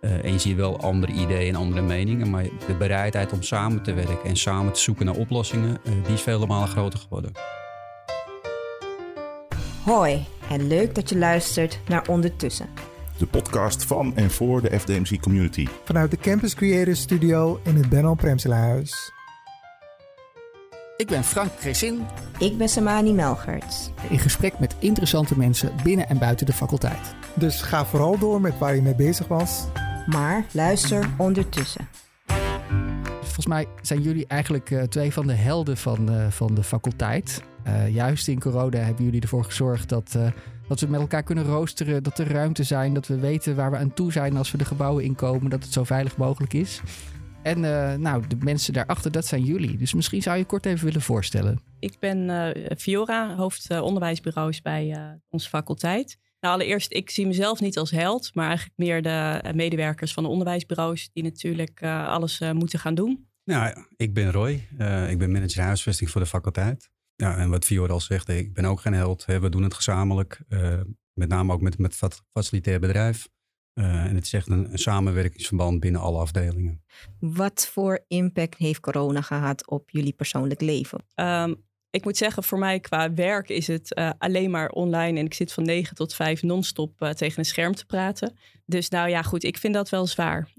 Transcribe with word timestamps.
Uh, 0.00 0.24
en 0.24 0.32
je 0.32 0.38
ziet 0.38 0.56
wel 0.56 0.80
andere 0.80 1.12
ideeën 1.12 1.54
en 1.54 1.60
andere 1.60 1.82
meningen. 1.82 2.30
Maar 2.30 2.42
de 2.42 2.74
bereidheid 2.78 3.32
om 3.32 3.42
samen 3.42 3.82
te 3.82 3.92
werken 3.92 4.24
en 4.24 4.36
samen 4.36 4.72
te 4.72 4.80
zoeken 4.80 5.06
naar 5.06 5.16
oplossingen, 5.16 5.78
uh, 5.84 5.92
die 6.04 6.14
is 6.14 6.22
vele 6.22 6.46
malen 6.46 6.68
groter 6.68 6.98
geworden. 6.98 7.32
Hoi 9.84 10.26
en 10.50 10.66
leuk 10.66 10.94
dat 10.94 11.08
je 11.08 11.18
luistert 11.18 11.80
naar 11.88 12.08
Ondertussen. 12.08 12.68
De 13.18 13.26
podcast 13.26 13.84
van 13.84 14.16
en 14.16 14.30
voor 14.30 14.62
de 14.62 14.80
FDMC 14.80 15.20
community. 15.20 15.66
Vanuit 15.84 16.10
de 16.10 16.16
Campus 16.16 16.54
Creators 16.54 17.00
Studio 17.00 17.60
in 17.64 17.74
het 17.74 17.88
Benno 17.88 18.14
Premselaarhuis. 18.14 19.12
Ik 20.96 21.06
ben 21.06 21.24
Frank 21.24 21.56
Cresin. 21.58 22.06
Ik 22.38 22.58
ben 22.58 22.68
Samani 22.68 23.12
Melgerts. 23.12 23.90
In 24.08 24.18
gesprek 24.18 24.58
met 24.58 24.76
interessante 24.78 25.38
mensen 25.38 25.72
binnen 25.82 26.08
en 26.08 26.18
buiten 26.18 26.46
de 26.46 26.52
faculteit. 26.52 27.14
Dus 27.34 27.62
ga 27.62 27.84
vooral 27.84 28.18
door 28.18 28.40
met 28.40 28.58
waar 28.58 28.74
je 28.74 28.82
mee 28.82 28.94
bezig 28.94 29.28
was. 29.28 29.66
Maar 30.08 30.46
luister 30.52 31.10
ondertussen. 31.18 31.88
Volgens 33.20 33.46
mij 33.46 33.66
zijn 33.82 34.02
jullie 34.02 34.26
eigenlijk 34.26 34.70
uh, 34.70 34.82
twee 34.82 35.12
van 35.12 35.26
de 35.26 35.32
helden 35.34 35.76
van, 35.76 36.12
uh, 36.12 36.26
van 36.30 36.54
de 36.54 36.62
faculteit. 36.62 37.42
Uh, 37.66 37.94
juist 37.94 38.28
in 38.28 38.40
corona 38.40 38.78
hebben 38.78 39.04
jullie 39.04 39.20
ervoor 39.20 39.44
gezorgd 39.44 39.88
dat, 39.88 40.18
dat 40.68 40.80
we 40.80 40.86
met 40.86 41.00
elkaar 41.00 41.22
kunnen 41.22 41.44
roosteren. 41.44 42.02
Dat 42.02 42.18
er 42.18 42.32
ruimte 42.32 42.62
zijn. 42.62 42.94
Dat 42.94 43.06
we 43.06 43.18
weten 43.18 43.56
waar 43.56 43.70
we 43.70 43.76
aan 43.76 43.94
toe 43.94 44.12
zijn 44.12 44.36
als 44.36 44.50
we 44.50 44.58
de 44.58 44.64
gebouwen 44.64 45.04
inkomen. 45.04 45.50
Dat 45.50 45.62
het 45.62 45.72
zo 45.72 45.84
veilig 45.84 46.16
mogelijk 46.16 46.52
is. 46.52 46.80
En 47.42 47.58
uh, 47.58 47.94
nou, 47.94 48.26
de 48.26 48.36
mensen 48.38 48.72
daarachter, 48.72 49.12
dat 49.12 49.26
zijn 49.26 49.42
jullie. 49.42 49.76
Dus 49.76 49.94
misschien 49.94 50.22
zou 50.22 50.38
je 50.38 50.44
kort 50.44 50.66
even 50.66 50.84
willen 50.84 51.02
voorstellen. 51.02 51.60
Ik 51.78 51.96
ben 51.98 52.18
uh, 52.18 52.76
Fiora, 52.76 53.34
hoofd 53.34 53.70
uh, 53.70 53.82
onderwijsbureaus 53.82 54.62
bij 54.62 54.96
onze 55.30 55.48
faculteit. 55.48 56.18
Nou, 56.40 56.54
allereerst, 56.54 56.92
ik 56.92 57.10
zie 57.10 57.26
mezelf 57.26 57.60
niet 57.60 57.78
als 57.78 57.90
held, 57.90 58.34
maar 58.34 58.46
eigenlijk 58.46 58.78
meer 58.78 59.02
de 59.02 59.40
medewerkers 59.54 60.12
van 60.12 60.22
de 60.22 60.28
onderwijsbureaus 60.28 61.10
die 61.12 61.22
natuurlijk 61.22 61.82
alles 61.82 62.40
moeten 62.52 62.78
gaan 62.78 62.94
doen. 62.94 63.28
Nou, 63.44 63.84
ik 63.96 64.14
ben 64.14 64.32
Roy. 64.32 64.52
ik 65.08 65.18
ben 65.18 65.32
manager 65.32 65.62
huisvesting 65.62 66.10
voor 66.10 66.20
de 66.20 66.26
faculteit. 66.26 66.90
Ja, 67.14 67.36
en 67.36 67.50
wat 67.50 67.64
Fiora 67.64 67.92
al 67.92 68.00
zegt, 68.00 68.28
ik 68.28 68.54
ben 68.54 68.64
ook 68.64 68.80
geen 68.80 68.92
held. 68.92 69.26
Hè. 69.26 69.40
We 69.40 69.48
doen 69.48 69.62
het 69.62 69.74
gezamenlijk, 69.74 70.40
met 71.12 71.28
name 71.28 71.52
ook 71.52 71.60
met, 71.60 71.78
met 71.78 72.00
het 72.00 72.22
facilitair 72.32 72.80
bedrijf. 72.80 73.28
Uh, 73.78 74.04
en 74.04 74.14
het 74.14 74.24
is 74.24 74.32
echt 74.32 74.48
een, 74.48 74.72
een, 74.72 74.78
samenwerkingsverband 74.78 75.80
binnen 75.80 76.00
alle 76.00 76.18
afdelingen. 76.18 76.84
Wat 77.18 77.66
voor 77.66 78.04
impact 78.08 78.58
heeft 78.58 78.80
corona 78.80 79.20
gehad 79.20 79.68
op 79.68 79.90
jullie 79.90 80.12
persoonlijk 80.12 80.60
leven? 80.60 81.04
Um, 81.14 81.66
ik 81.90 82.04
moet 82.04 82.16
zeggen, 82.16 82.42
voor 82.42 82.58
mij 82.58 82.80
qua 82.80 83.14
werk 83.14 83.48
is 83.48 83.66
het 83.66 83.96
uh, 83.98 84.10
alleen 84.18 84.50
maar 84.50 84.70
online. 84.70 85.18
En 85.18 85.24
ik 85.24 85.34
zit 85.34 85.52
van 85.52 85.62
9 85.62 85.94
tot 85.96 86.14
5 86.14 86.42
non-stop 86.42 87.02
uh, 87.02 87.10
tegen 87.10 87.38
een 87.38 87.44
scherm 87.44 87.74
te 87.74 87.86
praten. 87.86 88.36
Dus 88.64 88.88
nou 88.88 89.08
ja, 89.08 89.22
goed, 89.22 89.44
ik 89.44 89.58
vind 89.58 89.74
dat 89.74 89.88
wel 89.88 90.06
zwaar 90.06 90.52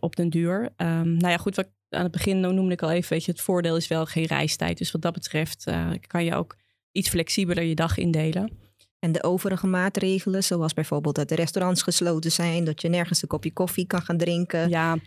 op 0.00 0.16
den 0.16 0.30
duur. 0.30 0.60
Um, 0.76 1.16
nou 1.16 1.28
ja, 1.28 1.36
goed, 1.36 1.56
wat 1.56 1.68
aan 1.88 2.02
het 2.02 2.12
begin 2.12 2.40
noemde 2.40 2.72
ik 2.72 2.82
al 2.82 2.90
even, 2.90 3.12
weet 3.12 3.24
je, 3.24 3.30
het 3.30 3.40
voordeel 3.40 3.76
is 3.76 3.88
wel 3.88 4.06
geen 4.06 4.24
reistijd. 4.24 4.78
Dus 4.78 4.90
wat 4.90 5.02
dat 5.02 5.12
betreft 5.12 5.64
kan 6.06 6.24
je 6.24 6.34
ook 6.34 6.56
iets 6.92 7.08
flexibeler 7.08 7.64
je 7.64 7.74
dag 7.74 7.98
indelen. 7.98 8.50
En 8.98 9.12
de 9.12 9.22
overige 9.22 9.66
maatregelen, 9.66 10.44
zoals 10.44 10.72
bijvoorbeeld 10.72 11.14
dat 11.14 11.28
de 11.28 11.34
restaurants 11.34 11.82
gesloten 11.82 12.32
zijn, 12.32 12.64
dat 12.64 12.80
je 12.80 12.88
nergens 12.88 13.22
een 13.22 13.28
kopje 13.28 13.52
koffie 13.52 13.86
kan 13.86 14.02
gaan 14.02 14.16
drinken. 14.16 14.68
Ja, 14.68 14.98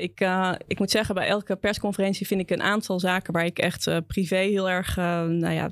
ik, 0.00 0.20
uh, 0.20 0.54
ik 0.66 0.78
moet 0.78 0.90
zeggen, 0.90 1.14
bij 1.14 1.26
elke 1.26 1.56
persconferentie 1.56 2.26
vind 2.26 2.40
ik 2.40 2.50
een 2.50 2.62
aantal 2.62 3.00
zaken 3.00 3.32
waar 3.32 3.44
ik 3.44 3.58
echt 3.58 3.86
uh, 3.86 3.96
privé 4.06 4.36
heel 4.36 4.70
erg 4.70 4.96
uh, 4.96 5.04
nou 5.24 5.52
ja, 5.54 5.70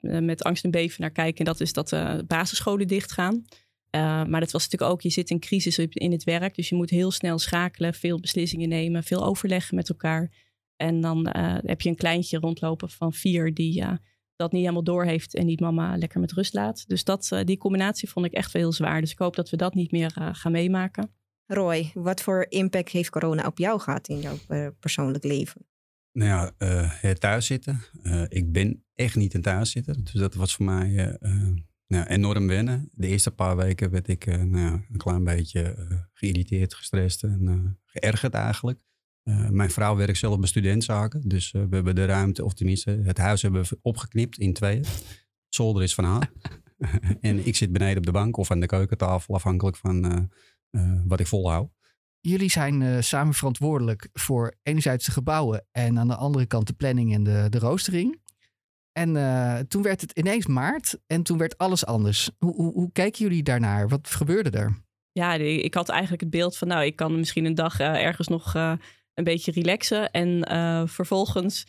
met 0.00 0.42
angst 0.42 0.64
en 0.64 0.70
beven 0.70 1.00
naar 1.00 1.10
kijk. 1.10 1.38
En 1.38 1.44
dat 1.44 1.60
is 1.60 1.72
dat 1.72 1.88
de 1.88 2.24
basisscholen 2.26 2.86
dichtgaan. 2.86 3.44
maar 3.90 4.40
dat 4.40 4.50
was 4.50 4.62
natuurlijk 4.62 4.92
ook, 4.92 5.00
je 5.00 5.10
zit 5.10 5.30
in 5.30 5.40
crisis 5.40 5.78
in 5.78 6.12
het 6.12 6.24
werk. 6.24 6.54
Dus 6.54 6.68
je 6.68 6.74
moet 6.74 6.90
heel 6.90 7.10
snel 7.10 7.38
schakelen, 7.38 7.94
veel 7.94 8.20
beslissingen 8.20 8.68
nemen, 8.68 9.02
veel 9.02 9.24
overleggen 9.24 9.74
met 9.74 9.88
elkaar. 9.88 10.32
En 10.76 11.00
dan 11.00 11.28
heb 11.64 11.80
je 11.80 11.88
een 11.88 11.96
kleintje 11.96 12.38
rondlopen 12.38 12.90
van 12.90 13.12
vier 13.12 13.54
die 13.54 13.84
dat 14.36 14.52
niet 14.52 14.60
helemaal 14.60 14.84
door 14.84 15.04
heeft 15.04 15.34
en 15.34 15.46
niet 15.46 15.60
mama 15.60 15.96
lekker 15.96 16.20
met 16.20 16.32
rust 16.32 16.54
laat. 16.54 16.88
Dus 16.88 17.04
dat, 17.04 17.42
die 17.44 17.58
combinatie 17.58 18.08
vond 18.08 18.26
ik 18.26 18.32
echt 18.32 18.52
heel 18.52 18.72
zwaar. 18.72 19.00
Dus 19.00 19.12
ik 19.12 19.18
hoop 19.18 19.36
dat 19.36 19.50
we 19.50 19.56
dat 19.56 19.74
niet 19.74 19.90
meer 19.90 20.10
gaan 20.32 20.52
meemaken. 20.52 21.19
Roy, 21.52 21.90
wat 21.94 22.22
voor 22.22 22.46
impact 22.48 22.88
heeft 22.88 23.10
corona 23.10 23.46
op 23.46 23.58
jou 23.58 23.80
gehad 23.80 24.08
in 24.08 24.20
jouw 24.20 24.38
uh, 24.48 24.66
persoonlijk 24.80 25.24
leven? 25.24 25.66
Nou 26.12 26.28
ja, 26.28 26.66
het 27.00 27.20
thuiszitten. 27.20 27.80
ik 28.28 28.52
ben 28.52 28.84
echt 28.94 29.16
niet 29.16 29.34
een 29.34 29.42
thuiszitten. 29.42 30.04
Dus 30.04 30.12
dat 30.12 30.34
was 30.34 30.54
voor 30.54 30.64
mij 30.64 31.18
nou, 31.86 32.06
enorm 32.06 32.46
wennen. 32.46 32.88
De 32.92 33.06
eerste 33.06 33.30
paar 33.30 33.56
weken 33.56 33.90
werd 33.90 34.08
ik 34.08 34.26
nou 34.26 34.72
een 34.72 34.96
klein 34.96 35.24
beetje 35.24 35.76
geïrriteerd, 36.12 36.74
gestrest 36.74 37.22
en 37.22 37.78
geërgerd 37.84 38.34
eigenlijk. 38.34 38.80
Mijn 39.50 39.70
vrouw 39.70 39.96
werkt 39.96 40.18
zelf 40.18 40.38
bij 40.38 40.48
studentzaken. 40.48 41.28
Dus 41.28 41.50
we 41.50 41.66
hebben 41.70 41.94
de 41.94 42.04
ruimte, 42.04 42.44
of 42.44 42.54
tenminste 42.54 43.00
het 43.02 43.18
huis 43.18 43.42
hebben 43.42 43.64
opgeknipt 43.82 44.38
in 44.38 44.52
tweeën. 44.52 44.84
Zolder 45.48 45.82
is 45.82 45.94
van 45.94 46.04
haar. 46.04 46.32
en 47.20 47.46
ik 47.46 47.56
zit 47.56 47.72
beneden 47.72 47.98
op 47.98 48.06
de 48.06 48.12
bank 48.12 48.36
of 48.36 48.50
aan 48.50 48.60
de 48.60 48.66
keukentafel, 48.66 49.34
afhankelijk 49.34 49.76
van 49.76 50.30
wat 51.06 51.20
ik 51.20 51.26
volhoud. 51.26 51.70
Jullie 52.20 52.50
zijn 52.50 53.04
samen 53.04 53.34
verantwoordelijk 53.34 54.08
voor 54.12 54.54
enerzijds 54.62 55.04
de 55.04 55.12
gebouwen 55.12 55.66
en 55.72 55.98
aan 55.98 56.08
de 56.08 56.16
andere 56.16 56.46
kant 56.46 56.66
de 56.66 56.72
planning 56.72 57.14
en 57.14 57.22
de, 57.22 57.46
de 57.48 57.58
roostering. 57.58 58.20
En 58.92 59.12
toen 59.68 59.82
werd 59.82 60.00
het 60.00 60.12
ineens 60.12 60.46
maart 60.46 60.98
en 61.06 61.22
toen 61.22 61.38
werd 61.38 61.58
alles 61.58 61.86
anders. 61.86 62.30
Hoe, 62.38 62.54
hoe, 62.54 62.72
hoe 62.72 62.92
kijken 62.92 63.22
jullie 63.22 63.42
daarnaar? 63.42 63.88
Wat 63.88 64.10
gebeurde 64.10 64.50
er? 64.50 64.82
Ja, 65.12 65.34
ik 65.34 65.74
had 65.74 65.88
eigenlijk 65.88 66.20
het 66.20 66.30
beeld 66.30 66.56
van, 66.56 66.68
nou, 66.68 66.84
ik 66.84 66.96
kan 66.96 67.16
misschien 67.16 67.44
een 67.44 67.54
dag 67.54 67.80
ergens 67.80 68.28
nog 68.28 68.54
een 69.20 69.24
beetje 69.24 69.52
relaxen. 69.52 70.10
En 70.10 70.52
uh, 70.52 70.82
vervolgens, 70.86 71.66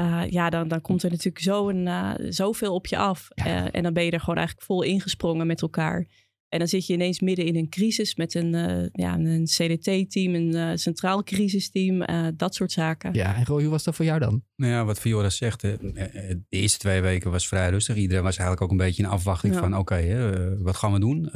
uh, 0.00 0.22
ja, 0.28 0.50
dan, 0.50 0.68
dan 0.68 0.80
komt 0.80 1.02
er 1.02 1.10
natuurlijk 1.10 1.44
zo 1.44 1.68
een, 1.68 1.86
uh, 1.86 2.12
zoveel 2.28 2.74
op 2.74 2.86
je 2.86 2.96
af. 2.96 3.28
en 3.70 3.82
dan 3.82 3.92
ben 3.92 4.04
je 4.04 4.10
er 4.10 4.20
gewoon 4.20 4.36
eigenlijk 4.36 4.66
vol 4.66 4.82
ingesprongen 4.82 5.46
met 5.46 5.62
elkaar. 5.62 6.06
En 6.54 6.60
dan 6.60 6.68
zit 6.68 6.86
je 6.86 6.92
ineens 6.92 7.20
midden 7.20 7.44
in 7.44 7.56
een 7.56 7.68
crisis 7.68 8.14
met 8.14 8.34
een, 8.34 8.54
uh, 8.54 8.86
ja, 8.92 9.18
een 9.18 9.44
CDT-team, 9.44 10.34
een 10.34 10.54
uh, 10.54 10.70
centraal 10.74 11.22
crisisteam, 11.22 12.02
uh, 12.02 12.26
dat 12.36 12.54
soort 12.54 12.72
zaken. 12.72 13.14
Ja, 13.14 13.34
en 13.34 13.44
Roy, 13.44 13.62
hoe 13.62 13.70
was 13.70 13.84
dat 13.84 13.94
voor 13.94 14.04
jou 14.04 14.18
dan? 14.18 14.42
Nou 14.56 14.72
ja, 14.72 14.84
wat 14.84 15.00
Fiora 15.00 15.30
zegt, 15.30 15.60
de 15.60 16.42
eerste 16.48 16.78
twee 16.78 17.00
weken 17.00 17.30
was 17.30 17.48
vrij 17.48 17.70
rustig. 17.70 17.96
Iedereen 17.96 18.22
was 18.22 18.36
eigenlijk 18.36 18.62
ook 18.62 18.70
een 18.70 18.86
beetje 18.86 19.02
in 19.02 19.08
afwachting 19.08 19.54
ja. 19.54 19.60
van, 19.60 19.76
oké, 19.76 19.80
okay, 19.80 20.56
wat 20.58 20.76
gaan 20.76 20.92
we 20.92 21.00
doen? 21.00 21.30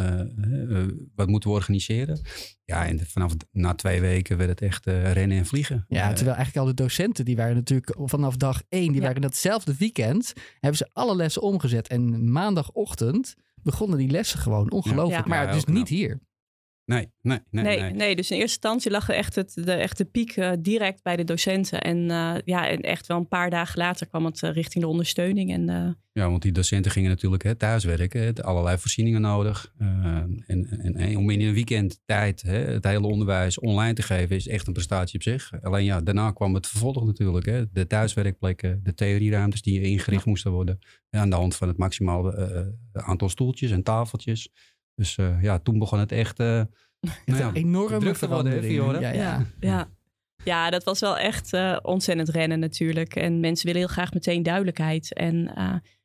wat 1.15 1.29
moeten 1.29 1.50
we 1.50 1.56
organiseren? 1.56 2.21
Ja, 2.65 2.87
en 2.87 3.06
vanaf 3.06 3.33
na 3.53 3.75
twee 3.75 4.00
weken 4.00 4.37
werd 4.37 4.50
het 4.50 4.61
echt 4.61 4.87
rennen 4.87 5.39
en 5.39 5.47
vliegen. 5.47 5.85
Ja, 5.89 6.12
terwijl 6.12 6.37
eigenlijk 6.37 6.67
al 6.67 6.75
de 6.75 6.83
docenten, 6.83 7.25
die 7.25 7.37
waren 7.37 7.55
natuurlijk 7.55 7.97
vanaf 8.05 8.37
dag 8.37 8.62
één, 8.69 8.93
die 8.93 9.00
ja. 9.00 9.06
waren 9.06 9.23
datzelfde 9.23 9.75
weekend, 9.79 10.33
hebben 10.61 10.79
ze 10.79 10.89
alle 10.93 11.17
lessen 11.17 11.43
omgezet. 11.43 11.89
En 11.89 12.33
maandagochtend 12.33 13.37
begonnen 13.71 13.99
die 13.99 14.11
lessen 14.11 14.39
gewoon. 14.39 14.71
Ongelooflijk. 14.71 15.27
Ja. 15.27 15.34
Maar 15.34 15.53
dus 15.53 15.65
niet 15.65 15.89
hier. 15.89 16.21
Nee, 16.88 17.09
nee, 17.22 17.38
nee, 17.50 17.65
nee, 17.65 17.81
nee. 17.81 17.93
nee. 17.93 18.16
Dus 18.16 18.31
in 18.31 18.37
eerste 18.37 18.56
instantie 18.56 18.91
lag 18.91 19.09
echt 19.09 19.34
het, 19.34 19.53
de 19.54 19.72
echte 19.72 20.04
piek 20.04 20.37
uh, 20.37 20.53
direct 20.59 21.03
bij 21.03 21.16
de 21.16 21.25
docenten. 21.25 21.81
En 21.81 21.99
uh, 21.99 22.34
ja, 22.44 22.69
en 22.69 22.81
echt 22.81 23.06
wel 23.06 23.16
een 23.16 23.28
paar 23.28 23.50
dagen 23.50 23.78
later 23.78 24.06
kwam 24.06 24.25
het 24.25 24.43
uh, 24.43 24.50
richting 24.50 24.84
de 24.84 24.91
ondersteuning. 24.91 25.53
En, 25.53 25.97
ja, 26.12 26.31
want 26.31 26.43
die 26.43 26.53
docenten 26.53 26.91
gingen 26.91 27.10
natuurlijk 27.10 27.43
hè, 27.43 27.54
thuiswerken. 27.54 28.34
allerlei 28.34 28.78
voorzieningen 28.78 29.21
nodig. 29.21 29.72
En, 29.78 30.44
en, 30.47 30.94
en, 30.94 31.16
om 31.16 31.31
in 31.31 31.41
een 31.41 31.54
weekend 31.54 32.00
tijd 32.04 32.43
hè, 32.43 32.59
het 32.59 32.84
hele 32.84 33.06
onderwijs 33.06 33.59
online 33.59 33.94
te 33.94 34.03
geven 34.03 34.37
is 34.37 34.49
echt 34.49 34.66
een 34.66 34.72
prestatie 34.72 35.15
op 35.15 35.22
zich. 35.22 35.53
Alleen 35.62 35.84
ja, 35.84 36.00
daarna 36.00 36.31
kwam 36.31 36.55
het 36.55 36.66
vervolg 36.66 37.05
natuurlijk. 37.05 37.47
Hè. 37.47 37.70
De 37.72 37.87
thuiswerkplekken, 37.87 38.81
de 38.82 38.94
theorieruimtes 38.94 39.62
die 39.62 39.81
ingericht 39.81 40.25
ja. 40.25 40.31
moesten 40.31 40.53
worden. 40.53 40.78
aan 41.10 41.31
de 41.31 41.37
hand 41.37 41.56
van 41.56 41.69
het 41.69 41.76
maximaal 41.76 42.34
aantal 42.93 43.28
stoeltjes 43.28 43.70
en 43.70 43.82
tafeltjes. 43.82 44.50
Dus 44.98 45.16
uh, 45.16 45.42
ja, 45.42 45.59
toen 45.59 45.78
begon 45.78 45.98
het 45.98 46.12
echt 46.12 46.41
uh, 46.41 46.47
nou 47.25 47.38
ja, 47.38 47.50
enorme 47.53 48.14
verandering. 48.14 49.00
Ja, 49.00 49.12
ja. 49.12 49.46
ja. 49.61 49.88
ja, 50.44 50.70
dat 50.70 50.84
was 50.84 51.00
wel 51.00 51.19
echt 51.19 51.52
uh, 51.52 51.76
ontzettend 51.82 52.28
rennen 52.28 52.58
natuurlijk. 52.58 53.17
En 53.17 53.40
mensen 53.40 53.67
willen 53.67 53.81
heel 53.81 53.90
graag 53.90 54.12
meteen 54.12 54.43
duidelijkheid. 54.43 55.14
En 55.14 55.52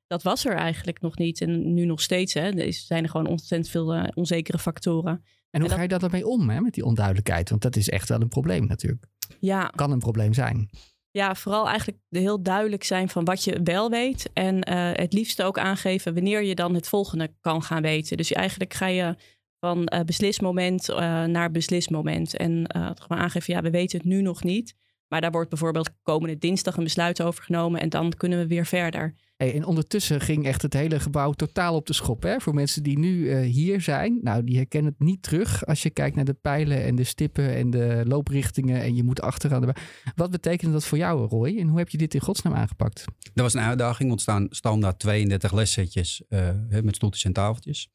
dat 0.07 0.23
was 0.23 0.45
er 0.45 0.55
eigenlijk 0.55 1.01
nog 1.01 1.17
niet. 1.17 1.41
En 1.41 1.73
nu 1.73 1.85
nog 1.85 2.01
steeds. 2.01 2.33
Hè. 2.33 2.49
Er 2.49 2.73
zijn 2.73 3.03
er 3.03 3.09
gewoon 3.09 3.27
ontzettend 3.27 3.69
veel 3.69 4.09
onzekere 4.13 4.59
factoren. 4.59 5.11
En 5.13 5.61
hoe 5.61 5.61
en 5.61 5.61
dat... 5.61 5.71
ga 5.71 5.81
je 5.81 5.87
dat 5.87 6.03
ermee 6.03 6.27
om, 6.27 6.49
hè, 6.49 6.61
met 6.61 6.73
die 6.73 6.85
onduidelijkheid? 6.85 7.49
Want 7.49 7.61
dat 7.61 7.75
is 7.75 7.89
echt 7.89 8.09
wel 8.09 8.21
een 8.21 8.27
probleem 8.27 8.65
natuurlijk. 8.65 9.05
Ja. 9.39 9.71
Kan 9.75 9.91
een 9.91 9.99
probleem 9.99 10.33
zijn. 10.33 10.69
Ja, 11.15 11.35
vooral 11.35 11.67
eigenlijk 11.67 11.97
heel 12.09 12.43
duidelijk 12.43 12.83
zijn 12.83 13.09
van 13.09 13.25
wat 13.25 13.43
je 13.43 13.59
wel 13.63 13.89
weet. 13.89 14.29
En 14.33 14.55
uh, 14.55 14.89
het 14.93 15.13
liefst 15.13 15.41
ook 15.41 15.57
aangeven 15.57 16.13
wanneer 16.13 16.43
je 16.43 16.55
dan 16.55 16.73
het 16.73 16.87
volgende 16.87 17.33
kan 17.41 17.63
gaan 17.63 17.81
weten. 17.81 18.17
Dus 18.17 18.31
eigenlijk 18.31 18.73
ga 18.73 18.87
je 18.87 19.15
van 19.59 19.91
uh, 19.93 19.99
beslismoment 19.99 20.89
uh, 20.89 20.95
naar 21.23 21.51
beslismoment. 21.51 22.37
En 22.37 22.65
gewoon 22.73 23.21
aangeven, 23.23 23.53
ja, 23.53 23.61
we 23.61 23.69
weten 23.69 23.97
het 23.97 24.07
nu 24.07 24.21
nog 24.21 24.43
niet. 24.43 24.75
Maar 25.07 25.21
daar 25.21 25.31
wordt 25.31 25.49
bijvoorbeeld 25.49 25.89
komende 26.01 26.37
dinsdag 26.37 26.77
een 26.77 26.83
besluit 26.83 27.21
over 27.21 27.43
genomen 27.43 27.81
en 27.81 27.89
dan 27.89 28.13
kunnen 28.17 28.39
we 28.39 28.47
weer 28.47 28.65
verder. 28.65 29.15
Hey, 29.35 29.53
en 29.53 29.65
ondertussen 29.65 30.21
ging 30.21 30.45
echt 30.45 30.61
het 30.61 30.73
hele 30.73 30.99
gebouw 30.99 31.31
totaal 31.31 31.75
op 31.75 31.85
de 31.85 31.93
schop. 31.93 32.23
Hè? 32.23 32.39
Voor 32.39 32.53
mensen 32.53 32.83
die 32.83 32.99
nu 32.99 33.17
uh, 33.17 33.39
hier 33.39 33.81
zijn, 33.81 34.19
nou, 34.21 34.43
die 34.43 34.55
herkennen 34.55 34.91
het 34.91 35.07
niet 35.07 35.23
terug 35.23 35.65
als 35.65 35.83
je 35.83 35.89
kijkt 35.89 36.15
naar 36.15 36.25
de 36.25 36.33
pijlen 36.33 36.83
en 36.83 36.95
de 36.95 37.03
stippen 37.03 37.55
en 37.55 37.69
de 37.69 38.03
looprichtingen 38.07 38.81
en 38.81 38.95
je 38.95 39.03
moet 39.03 39.21
achteraan. 39.21 39.61
De... 39.61 39.75
Wat 40.15 40.31
betekent 40.31 40.73
dat 40.73 40.85
voor 40.85 40.97
jou, 40.97 41.27
Roy? 41.27 41.57
En 41.59 41.67
hoe 41.67 41.77
heb 41.77 41.89
je 41.89 41.97
dit 41.97 42.13
in 42.13 42.21
godsnaam 42.21 42.53
aangepakt? 42.53 43.05
Dat 43.33 43.43
was 43.43 43.53
een 43.53 43.61
uitdaging, 43.61 44.09
want 44.09 44.21
staan 44.21 44.47
standaard 44.49 44.99
32 44.99 45.53
lessetjes 45.53 46.23
uh, 46.29 46.49
met 46.81 46.95
stoeltjes 46.95 47.23
en 47.23 47.33
tafeltjes. 47.33 47.89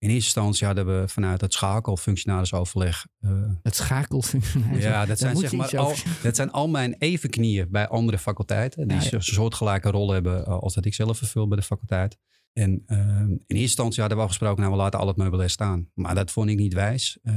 In 0.00 0.08
eerste 0.08 0.24
instantie 0.24 0.66
hadden 0.66 0.86
we 0.86 1.08
vanuit 1.08 1.40
het 1.40 1.52
schakelfunctionarisoverleg. 1.52 3.06
Uh, 3.20 3.30
het 3.62 3.76
schakelfunctionaris? 3.76 4.82
Ja, 4.82 5.06
dat 5.06 5.18
zijn, 5.18 5.36
zeg 5.36 5.52
maar 5.52 5.78
al, 5.78 5.94
dat 6.22 6.36
zijn 6.36 6.50
al 6.50 6.68
mijn 6.68 6.94
evenknieën 6.98 7.70
bij 7.70 7.88
andere 7.88 8.18
faculteiten. 8.18 8.88
Die 8.88 8.96
ja, 8.96 9.02
ja. 9.02 9.12
een 9.12 9.22
soortgelijke 9.22 9.90
rol 9.90 10.10
hebben 10.10 10.46
als 10.46 10.74
dat 10.74 10.84
ik 10.84 10.94
zelf 10.94 11.18
vervul 11.18 11.48
bij 11.48 11.56
de 11.56 11.62
faculteit. 11.62 12.18
En 12.52 12.82
uh, 12.86 12.98
in 12.98 13.38
eerste 13.46 13.54
instantie 13.54 14.00
hadden 14.00 14.18
we 14.18 14.24
afgesproken, 14.24 14.60
nou 14.60 14.72
we 14.72 14.80
laten 14.82 14.98
al 14.98 15.06
het 15.06 15.16
meubilair 15.16 15.50
staan. 15.50 15.90
Maar 15.94 16.14
dat 16.14 16.30
vond 16.30 16.50
ik 16.50 16.56
niet 16.56 16.74
wijs. 16.74 17.18
Uh, 17.22 17.34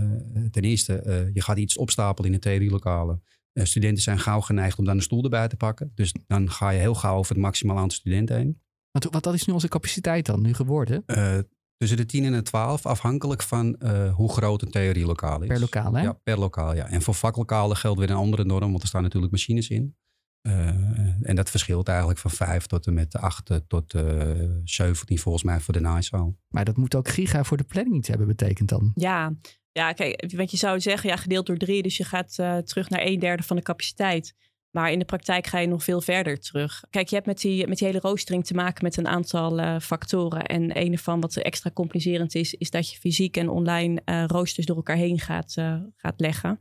ten 0.52 0.63
eerste, 0.63 1.30
je 1.34 1.42
gaat 1.42 1.58
iets 1.58 1.78
opstapelen 1.78 2.30
in 2.30 2.36
de 2.36 2.42
theorielokalen. 2.42 3.24
studenten 3.54 4.04
zijn 4.04 4.19
gauw 4.19 4.42
geneigd 4.42 4.78
om 4.78 4.86
dan 4.86 4.96
een 4.96 5.02
stoel 5.02 5.24
erbij 5.24 5.48
te 5.48 5.58
pakken. 5.58 5.92
Dus 5.96 6.13
dan 6.28 6.52
ga 6.52 6.69
je 6.69 6.80
heel 6.80 6.96
gauw 6.96 7.18
over 7.18 7.34
het 7.34 7.44
maximaal 7.44 7.78
aantal 7.78 7.98
studenten 7.98 8.36
heen. 8.36 8.62
Wat, 8.92 9.04
wat, 9.04 9.25
wat 9.25 9.34
is 9.34 9.46
nu 9.46 9.54
onze 9.54 9.68
capaciteit 9.68 10.25
dan 10.25 10.42
nu 10.42 10.54
geworden? 10.54 11.04
Tussen 11.81 12.00
de 12.00 12.06
10 12.06 12.25
en 12.25 12.31
de 12.31 12.42
12, 12.42 12.86
afhankelijk 12.86 13.42
van 13.42 13.75
uh, 13.80 14.13
hoe 14.13 14.31
groot 14.31 14.62
een 14.62 14.72
theorielokaal 14.72 15.42
is. 15.42 15.48
Per 15.48 15.60
lokaal, 15.60 15.94
hè? 15.94 16.01
Ja, 16.01 16.13
per 16.13 16.39
lokaal, 16.39 16.75
ja. 16.75 16.88
En 16.88 17.01
voor 17.01 17.13
vaklokalen 17.13 17.78
geldt 17.78 18.00
weer 18.00 18.10
een 18.10 18.16
andere 18.16 18.44
norm, 18.44 18.69
want 18.69 18.81
er 18.81 18.88
staan 18.88 19.01
natuurlijk 19.01 19.31
machines 19.31 19.69
in. 19.69 19.95
Uh, 20.42 20.68
en 21.22 21.36
dat 21.36 21.50
verschilt 21.50 21.88
eigenlijk 21.88 22.19
van 22.19 22.31
5 22.31 22.66
tot 22.66 22.88
en 22.88 22.94
met 22.94 23.16
8 23.16 23.62
tot 23.68 23.94
uh, 23.94 24.04
17 24.63 25.19
volgens 25.19 25.44
mij 25.44 25.60
voor 25.60 25.74
de 25.74 25.80
naaizaal. 25.80 26.38
Maar 26.48 26.66
dat 26.66 26.78
moet 26.78 26.95
ook 26.95 27.07
giga 27.07 27.44
voor 27.44 27.57
de 27.57 27.63
planning 27.63 27.95
iets 27.95 28.07
hebben 28.07 28.27
betekend 28.27 28.69
dan? 28.69 28.92
Ja, 28.95 29.34
ja 29.72 29.94
kijk, 29.94 30.34
want 30.36 30.51
je 30.51 30.57
zou 30.57 30.80
zeggen, 30.80 31.10
ja, 31.10 31.16
gedeeld 31.16 31.45
door 31.45 31.57
3, 31.57 31.81
dus 31.81 31.98
je 31.98 32.04
gaat 32.04 32.38
uh, 32.39 32.57
terug 32.57 32.89
naar 32.89 33.01
een 33.06 33.19
derde 33.19 33.44
van 33.44 33.56
de 33.56 33.63
capaciteit. 33.63 34.36
Maar 34.71 34.91
in 34.91 35.00
de 35.00 35.06
praktijk 35.06 35.47
ga 35.47 35.59
je 35.59 35.68
nog 35.68 35.83
veel 35.83 36.01
verder 36.01 36.39
terug. 36.39 36.83
Kijk, 36.89 37.07
je 37.07 37.15
hebt 37.15 37.27
met 37.27 37.41
die, 37.41 37.68
met 37.68 37.77
die 37.77 37.88
hele 37.88 38.00
roostering 38.00 38.45
te 38.45 38.53
maken 38.53 38.83
met 38.83 38.97
een 38.97 39.07
aantal 39.07 39.59
uh, 39.59 39.79
factoren. 39.79 40.45
En 40.45 40.77
een 40.77 40.91
ervan 40.91 41.19
wat 41.21 41.35
extra 41.35 41.71
complicerend 41.73 42.35
is, 42.35 42.53
is 42.53 42.69
dat 42.69 42.91
je 42.91 42.97
fysiek 42.97 43.38
en 43.38 43.50
online 43.50 44.01
uh, 44.06 44.23
roosters 44.27 44.65
door 44.65 44.75
elkaar 44.75 44.95
heen 44.95 45.19
gaat, 45.19 45.56
uh, 45.59 45.81
gaat 45.95 46.19
leggen. 46.19 46.59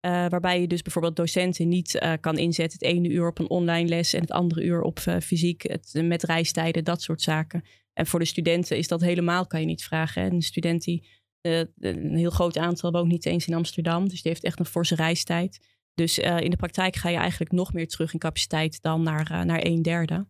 waarbij 0.00 0.60
je 0.60 0.66
dus 0.66 0.82
bijvoorbeeld 0.82 1.16
docenten 1.16 1.68
niet 1.68 2.16
kan 2.20 2.38
inzetten. 2.38 2.78
Het 2.78 2.96
ene 2.96 3.08
uur 3.08 3.26
op 3.26 3.38
een 3.38 3.50
online 3.50 3.88
les 3.88 4.12
en 4.12 4.20
het 4.20 4.30
andere 4.30 4.62
uur 4.64 4.82
op 4.82 4.98
fysiek. 4.98 5.62
Het, 5.62 6.02
met 6.02 6.22
reistijden, 6.22 6.84
dat 6.84 7.02
soort 7.02 7.22
zaken. 7.22 7.64
En 7.92 8.06
voor 8.06 8.18
de 8.18 8.24
studenten 8.24 8.76
is 8.76 8.88
dat 8.88 9.00
helemaal, 9.00 9.46
kan 9.46 9.60
je 9.60 9.66
niet 9.66 9.84
vragen. 9.84 10.32
Een 10.32 10.42
student 10.42 10.82
die, 10.82 11.06
een 11.40 12.16
heel 12.16 12.30
groot 12.30 12.58
aantal 12.58 12.90
woont 12.90 13.08
niet 13.08 13.26
eens 13.26 13.46
in 13.46 13.54
Amsterdam. 13.54 14.08
Dus 14.08 14.22
die 14.22 14.32
heeft 14.32 14.44
echt 14.44 14.58
een 14.58 14.64
forse 14.64 14.94
reistijd. 14.94 15.58
Dus 15.98 16.18
uh, 16.18 16.40
in 16.40 16.50
de 16.50 16.56
praktijk 16.56 16.96
ga 16.96 17.08
je 17.08 17.16
eigenlijk 17.16 17.52
nog 17.52 17.72
meer 17.72 17.88
terug 17.88 18.12
in 18.12 18.18
capaciteit 18.18 18.82
dan 18.82 19.02
naar, 19.02 19.28
uh, 19.32 19.42
naar 19.42 19.60
een 19.64 19.82
derde. 19.82 20.26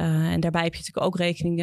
Uh, 0.00 0.32
en 0.32 0.40
daarbij 0.40 0.62
heb 0.62 0.74
je 0.74 0.78
natuurlijk 0.78 1.06
ook 1.06 1.16
rekening 1.16 1.58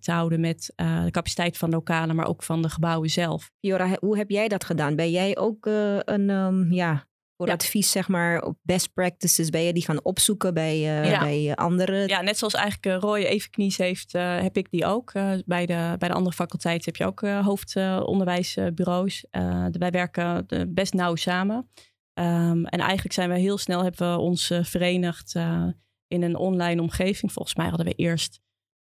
te 0.00 0.10
houden 0.12 0.40
met 0.40 0.72
de 0.76 1.10
capaciteit 1.10 1.58
van 1.58 1.70
lokalen, 1.70 2.16
maar 2.16 2.26
ook 2.26 2.42
van 2.42 2.62
de 2.62 2.68
gebouwen 2.68 3.10
zelf. 3.10 3.50
Fiora, 3.60 3.96
hoe 4.00 4.16
heb 4.16 4.30
jij 4.30 4.48
dat 4.48 4.64
gedaan? 4.64 4.96
Ben 4.96 5.10
jij 5.10 5.36
ook 5.36 5.66
een, 5.66 6.30
um, 6.30 6.72
ja, 6.72 7.06
voor 7.36 7.46
ja. 7.46 7.52
advies, 7.52 7.90
zeg 7.90 8.08
maar, 8.08 8.42
op 8.42 8.56
best 8.62 8.92
practices, 8.92 9.50
ben 9.50 9.60
je 9.60 9.72
die 9.72 9.84
gaan 9.84 10.04
opzoeken 10.04 10.54
bij, 10.54 10.78
ja. 10.78 11.18
bij 11.18 11.54
andere? 11.54 12.08
Ja, 12.08 12.20
net 12.20 12.38
zoals 12.38 12.54
eigenlijk 12.54 13.02
Roy 13.02 13.18
Evenknies 13.18 13.76
heeft, 13.76 14.12
heb 14.12 14.56
ik 14.56 14.70
die 14.70 14.84
ook. 14.84 15.12
bij, 15.44 15.66
de, 15.66 15.94
bij 15.98 16.08
de 16.08 16.14
andere 16.14 16.34
faculteiten 16.34 16.84
heb 16.84 16.96
je 16.96 17.06
ook 17.06 17.20
hoofdonderwijsbureaus. 17.44 19.24
wij 19.70 19.90
werken 19.90 20.46
best 20.68 20.92
nauw 20.92 21.14
samen. 21.14 21.68
Um, 22.18 22.66
en 22.66 22.78
eigenlijk 22.80 23.14
zijn 23.14 23.30
we 23.30 23.38
heel 23.38 23.58
snel 23.58 23.82
hebben 23.82 24.12
we 24.12 24.18
ons 24.18 24.50
uh, 24.50 24.64
verenigd 24.64 25.34
uh, 25.34 25.66
in 26.06 26.22
een 26.22 26.36
online 26.36 26.80
omgeving. 26.80 27.32
Volgens 27.32 27.54
mij 27.54 27.68
hadden 27.68 27.86
we 27.86 27.94
eerst 27.94 28.40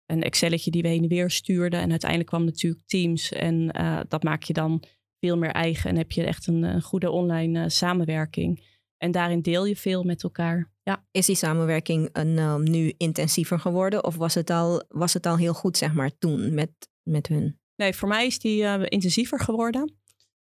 een 0.05 0.23
Excelletje 0.23 0.71
die 0.71 0.81
we 0.81 0.87
heen 0.87 1.03
en 1.03 1.09
weer 1.09 1.29
stuurden. 1.29 1.79
En 1.79 1.89
uiteindelijk 1.89 2.29
kwam 2.29 2.43
natuurlijk 2.43 2.83
Teams. 2.85 3.31
En 3.31 3.77
uh, 3.79 3.99
dat 4.07 4.23
maak 4.23 4.43
je 4.43 4.53
dan 4.53 4.83
veel 5.19 5.37
meer 5.37 5.51
eigen. 5.51 5.89
En 5.89 5.95
heb 5.95 6.11
je 6.11 6.23
echt 6.23 6.47
een, 6.47 6.63
een 6.63 6.81
goede 6.81 7.11
online 7.11 7.69
samenwerking. 7.69 8.67
En 8.97 9.11
daarin 9.11 9.41
deel 9.41 9.65
je 9.65 9.75
veel 9.75 10.03
met 10.03 10.23
elkaar. 10.23 10.71
Ja. 10.83 11.07
Is 11.11 11.25
die 11.25 11.35
samenwerking 11.35 12.09
een, 12.11 12.37
um, 12.37 12.63
nu 12.63 12.93
intensiever 12.97 13.59
geworden? 13.59 14.03
Of 14.03 14.15
was 14.15 14.33
het 14.33 14.49
al, 14.49 14.83
was 14.87 15.13
het 15.13 15.25
al 15.25 15.37
heel 15.37 15.53
goed, 15.53 15.77
zeg 15.77 15.93
maar, 15.93 16.17
toen 16.17 16.53
met, 16.53 16.71
met 17.03 17.27
hun? 17.27 17.59
Nee, 17.75 17.93
voor 17.93 18.07
mij 18.07 18.25
is 18.25 18.39
die 18.39 18.87
intensiever 18.87 19.39
geworden. 19.39 19.93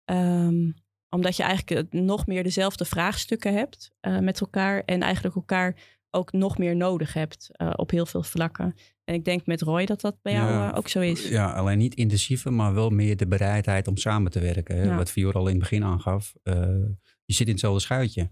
Um, 0.05 0.75
omdat 1.11 1.37
je 1.37 1.43
eigenlijk 1.43 1.93
nog 1.93 2.27
meer 2.27 2.43
dezelfde 2.43 2.85
vraagstukken 2.85 3.55
hebt 3.55 3.93
uh, 4.01 4.19
met 4.19 4.41
elkaar. 4.41 4.83
En 4.85 5.03
eigenlijk 5.03 5.35
elkaar 5.35 5.77
ook 6.11 6.33
nog 6.33 6.59
meer 6.59 6.77
nodig 6.77 7.12
hebt 7.12 7.51
uh, 7.57 7.73
op 7.77 7.91
heel 7.91 8.07
veel 8.07 8.23
vlakken. 8.23 8.75
En 9.05 9.15
ik 9.15 9.25
denk 9.25 9.47
met 9.47 9.62
Roy 9.62 9.87
dat 9.87 10.01
dat 10.01 10.17
bij 10.23 10.33
jou 10.33 10.51
ja, 10.51 10.71
uh, 10.71 10.77
ook 10.77 10.89
zo 10.89 11.01
is. 11.01 11.29
Ja, 11.29 11.53
alleen 11.53 11.79
niet 11.79 11.95
intensiever, 11.95 12.53
maar 12.53 12.75
wel 12.75 12.91
meer 12.91 13.17
de 13.17 13.27
bereidheid 13.27 13.89
om 13.89 13.97
samen 13.97 14.31
te 14.31 14.41
werken. 14.41 14.77
Hè? 14.77 14.83
Ja. 14.83 14.97
Wat 14.97 15.11
Fior 15.11 15.35
al 15.35 15.47
in 15.47 15.51
het 15.51 15.59
begin 15.59 15.85
aangaf. 15.85 16.33
je 17.25 17.35
zit 17.35 17.47
in 17.47 17.53
hetzelfde 17.53 17.81
schuitje. 17.81 18.31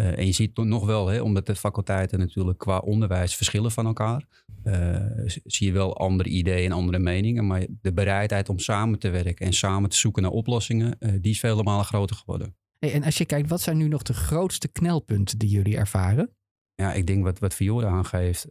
Uh, 0.00 0.18
en 0.18 0.26
je 0.26 0.32
ziet 0.32 0.56
nog 0.56 0.86
wel, 0.86 1.06
hè, 1.06 1.20
omdat 1.20 1.46
de 1.46 1.54
faculteiten 1.54 2.18
natuurlijk 2.18 2.58
qua 2.58 2.78
onderwijs 2.78 3.36
verschillen 3.36 3.70
van 3.70 3.86
elkaar, 3.86 4.24
uh, 4.64 5.06
zie 5.44 5.66
je 5.66 5.72
wel 5.72 5.96
andere 5.96 6.28
ideeën 6.28 6.70
en 6.70 6.76
andere 6.76 6.98
meningen. 6.98 7.46
Maar 7.46 7.66
de 7.80 7.92
bereidheid 7.92 8.48
om 8.48 8.58
samen 8.58 8.98
te 8.98 9.10
werken 9.10 9.46
en 9.46 9.52
samen 9.52 9.90
te 9.90 9.96
zoeken 9.96 10.22
naar 10.22 10.30
oplossingen, 10.30 10.96
uh, 11.00 11.12
die 11.20 11.30
is 11.30 11.40
vele 11.40 11.62
malen 11.62 11.84
groter 11.84 12.16
geworden. 12.16 12.56
Hey, 12.78 12.92
en 12.92 13.04
als 13.04 13.18
je 13.18 13.24
kijkt, 13.24 13.48
wat 13.48 13.60
zijn 13.60 13.76
nu 13.76 13.88
nog 13.88 14.02
de 14.02 14.14
grootste 14.14 14.68
knelpunten 14.68 15.38
die 15.38 15.48
jullie 15.48 15.76
ervaren? 15.76 16.36
Ja, 16.74 16.92
ik 16.92 17.06
denk 17.06 17.24
wat, 17.24 17.38
wat 17.38 17.54
Fiore 17.54 17.86
aangeeft, 17.86 18.46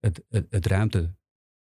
het, 0.00 0.24
het, 0.28 0.46
het 0.50 0.66
ruimte 0.66 1.14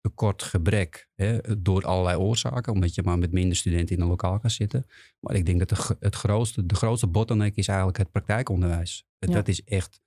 tekort, 0.00 0.43
gebrek, 0.43 1.08
hè, 1.14 1.38
door 1.62 1.85
allerlei 1.85 2.17
oorzaken, 2.17 2.73
omdat 2.73 2.94
je 2.94 3.02
maar 3.02 3.19
met 3.19 3.32
minder 3.32 3.56
studenten 3.56 3.97
in 3.97 4.02
een 4.02 4.08
lokaal 4.08 4.38
kan 4.38 4.50
zitten. 4.50 4.87
Maar 5.20 5.35
ik 5.35 5.47
denk 5.47 5.58
dat 5.58 5.69
de, 5.69 5.97
het 6.00 6.14
grootste, 6.14 6.67
de 6.67 6.75
grootste 6.75 7.06
bottleneck 7.06 7.56
is 7.56 7.69
eigenlijk 7.69 7.99
het 7.99 8.11
praktijkonderwijs. 8.11 9.05
Ja. 9.19 9.32
Dat 9.32 9.49
is 9.49 9.64
echt 9.64 10.00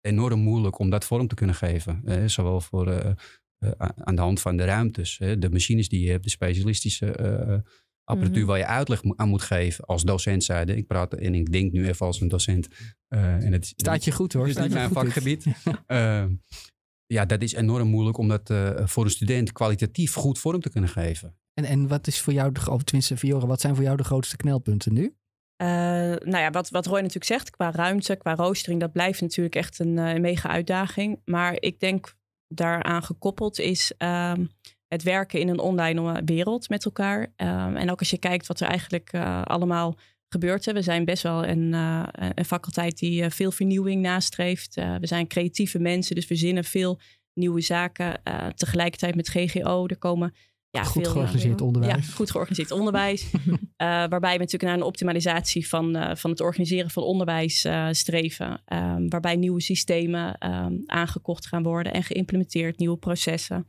enorm 0.00 0.40
moeilijk 0.40 0.78
om 0.78 0.90
dat 0.90 1.04
vorm 1.04 1.28
te 1.28 1.34
kunnen 1.34 1.54
geven. 1.54 2.00
Hè, 2.04 2.28
zowel 2.28 2.60
voor, 2.60 2.88
uh, 2.88 3.10
uh, 3.58 3.70
aan 3.78 4.14
de 4.14 4.20
hand 4.20 4.40
van 4.40 4.56
de 4.56 4.64
ruimtes, 4.64 5.18
hè, 5.18 5.38
de 5.38 5.50
machines 5.50 5.88
die 5.88 6.04
je 6.04 6.10
hebt, 6.10 6.24
de 6.24 6.30
specialistische 6.30 7.06
uh, 7.06 7.58
apparatuur 8.04 8.28
mm 8.28 8.34
-hmm. 8.34 8.46
waar 8.46 8.58
je 8.58 8.66
uitleg 8.66 9.02
aan 9.16 9.28
moet 9.28 9.42
geven 9.42 9.84
als 9.84 10.02
docent 10.02 10.44
zijde. 10.44 10.76
Ik 10.76 10.86
praat 10.86 11.14
en 11.14 11.34
ik 11.34 11.52
denk 11.52 11.72
nu 11.72 11.88
even 11.88 12.06
als 12.06 12.20
een 12.20 12.28
docent. 12.28 12.68
en 13.08 13.52
het, 13.52 13.72
Staat 13.76 14.04
je 14.04 14.12
goed 14.12 14.32
hoor. 14.32 14.46
Het 14.46 14.56
is 14.56 14.62
niet 14.62 14.72
mijn 14.72 14.90
vakgebied 14.90 15.46
ja, 17.12 17.24
dat 17.24 17.42
is 17.42 17.52
enorm 17.52 17.88
moeilijk 17.88 18.18
om 18.18 18.28
dat 18.28 18.50
uh, 18.50 18.70
voor 18.84 19.04
een 19.04 19.10
student 19.10 19.52
kwalitatief 19.52 20.14
goed 20.14 20.38
vorm 20.38 20.60
te 20.60 20.70
kunnen 20.70 20.90
geven. 20.90 21.36
En, 21.54 21.64
en 21.64 21.88
wat 21.88 22.06
is 22.06 22.20
voor 22.20 22.32
jou, 22.32 22.52
de, 22.52 22.70
of 22.70 22.82
tenminste 22.82 23.16
Fiore, 23.16 23.46
wat 23.46 23.60
zijn 23.60 23.74
voor 23.74 23.84
jou 23.84 23.96
de 23.96 24.04
grootste 24.04 24.36
knelpunten 24.36 24.92
nu? 24.92 25.02
Uh, 25.02 25.66
nou 26.06 26.38
ja, 26.38 26.50
wat, 26.50 26.70
wat 26.70 26.86
Roy 26.86 26.96
natuurlijk 26.96 27.24
zegt, 27.24 27.50
qua 27.50 27.70
ruimte, 27.70 28.16
qua 28.16 28.34
roostering, 28.34 28.80
dat 28.80 28.92
blijft 28.92 29.20
natuurlijk 29.20 29.54
echt 29.54 29.78
een, 29.78 29.96
uh, 29.96 30.14
mega 30.14 30.48
uitdaging. 30.48 31.20
Maar 31.24 31.56
ik 31.60 31.80
denk 31.80 32.14
daaraan 32.48 33.02
gekoppeld 33.02 33.58
is 33.58 33.92
uh, 33.98 34.32
het 34.88 35.02
werken 35.02 35.40
in 35.40 35.48
een 35.48 35.58
online 35.58 36.22
wereld 36.24 36.68
met 36.68 36.84
elkaar. 36.84 37.32
Ehm, 37.36 37.76
en 37.76 37.90
ook 37.90 37.98
als 37.98 38.10
je 38.10 38.18
kijkt 38.18 38.46
wat 38.46 38.60
er 38.60 38.68
eigenlijk 38.68 39.14
allemaal 39.44 39.96
gebeurt. 40.32 40.64
We 40.64 40.82
zijn 40.82 41.04
best 41.04 41.22
wel 41.22 41.46
een, 41.46 41.72
uh, 41.72 42.06
een 42.34 42.44
faculteit 42.44 42.98
die 42.98 43.22
uh, 43.22 43.30
veel 43.30 43.50
vernieuwing 43.50 44.02
nastreeft. 44.02 44.76
Uh, 44.76 44.94
we 45.00 45.06
zijn 45.06 45.26
creatieve 45.26 45.78
mensen, 45.78 46.14
dus 46.14 46.26
we 46.26 46.34
zinnen 46.34 46.64
veel 46.64 47.00
nieuwe 47.34 47.60
zaken. 47.60 48.22
tegelijkertijd 48.54 49.14
met 49.14 49.28
GGO, 49.28 49.86
er 49.86 49.98
komen 49.98 50.34
ja, 50.70 50.84
goed 50.84 51.02
veel, 51.02 51.12
georganiseerd 51.12 51.60
onderwijs. 51.60 52.06
Ja, 52.06 52.12
goed 52.12 52.30
georganiseerd 52.30 52.70
onderwijs. 52.70 53.30
waarbij 53.76 54.32
we 54.32 54.38
natuurlijk 54.38 54.62
naar 54.62 54.74
een 54.74 54.82
optimalisatie 54.82 55.68
van, 55.68 56.16
van 56.16 56.30
het 56.30 56.40
organiseren 56.40 56.90
van 56.90 57.02
onderwijs 57.02 57.66
streven. 57.90 58.62
Um, 58.72 59.08
waarbij 59.08 59.36
nieuwe 59.36 59.60
systemen 59.60 60.52
um, 60.52 60.82
aangekocht 60.86 61.46
gaan 61.46 61.62
worden 61.62 61.92
en 61.92 62.02
geïmplementeerd, 62.02 62.78
nieuwe 62.78 62.96
processen. 62.96 63.66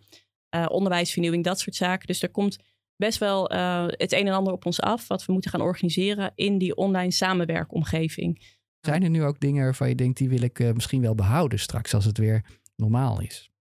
onderwijsvernieuwing, 0.67 1.43
dat 1.43 1.59
soort 1.59 1.75
zaken. 1.75 2.07
Dus 2.07 2.21
er 2.21 2.31
komt 2.31 2.57
best 3.01 3.17
wel 3.17 3.53
uh, 3.53 3.85
het 3.87 4.11
een 4.11 4.27
en 4.27 4.33
ander 4.33 4.53
op 4.53 4.65
ons 4.65 4.81
af. 4.81 5.07
Wat 5.07 5.25
we 5.25 5.33
moeten 5.33 5.51
gaan 5.51 5.61
organiseren 5.61 6.31
in 6.35 6.57
die 6.57 6.75
online 6.75 7.11
samenwerkomgeving. 7.11 8.41
Zijn 8.79 9.03
er 9.03 9.09
nu 9.09 9.23
ook 9.23 9.39
dingen 9.39 9.63
waarvan 9.63 9.89
je 9.89 9.95
denkt, 9.95 10.17
die 10.17 10.29
wil 10.29 10.41
ik 10.41 10.59
uh, 10.59 10.71
misschien 10.71 11.01
wel 11.01 11.15
behouden 11.15 11.59
straks 11.59 11.93
als 11.93 12.05
het 12.05 12.17
weer 12.17 12.45
normaal 12.75 13.21
is? 13.21 13.51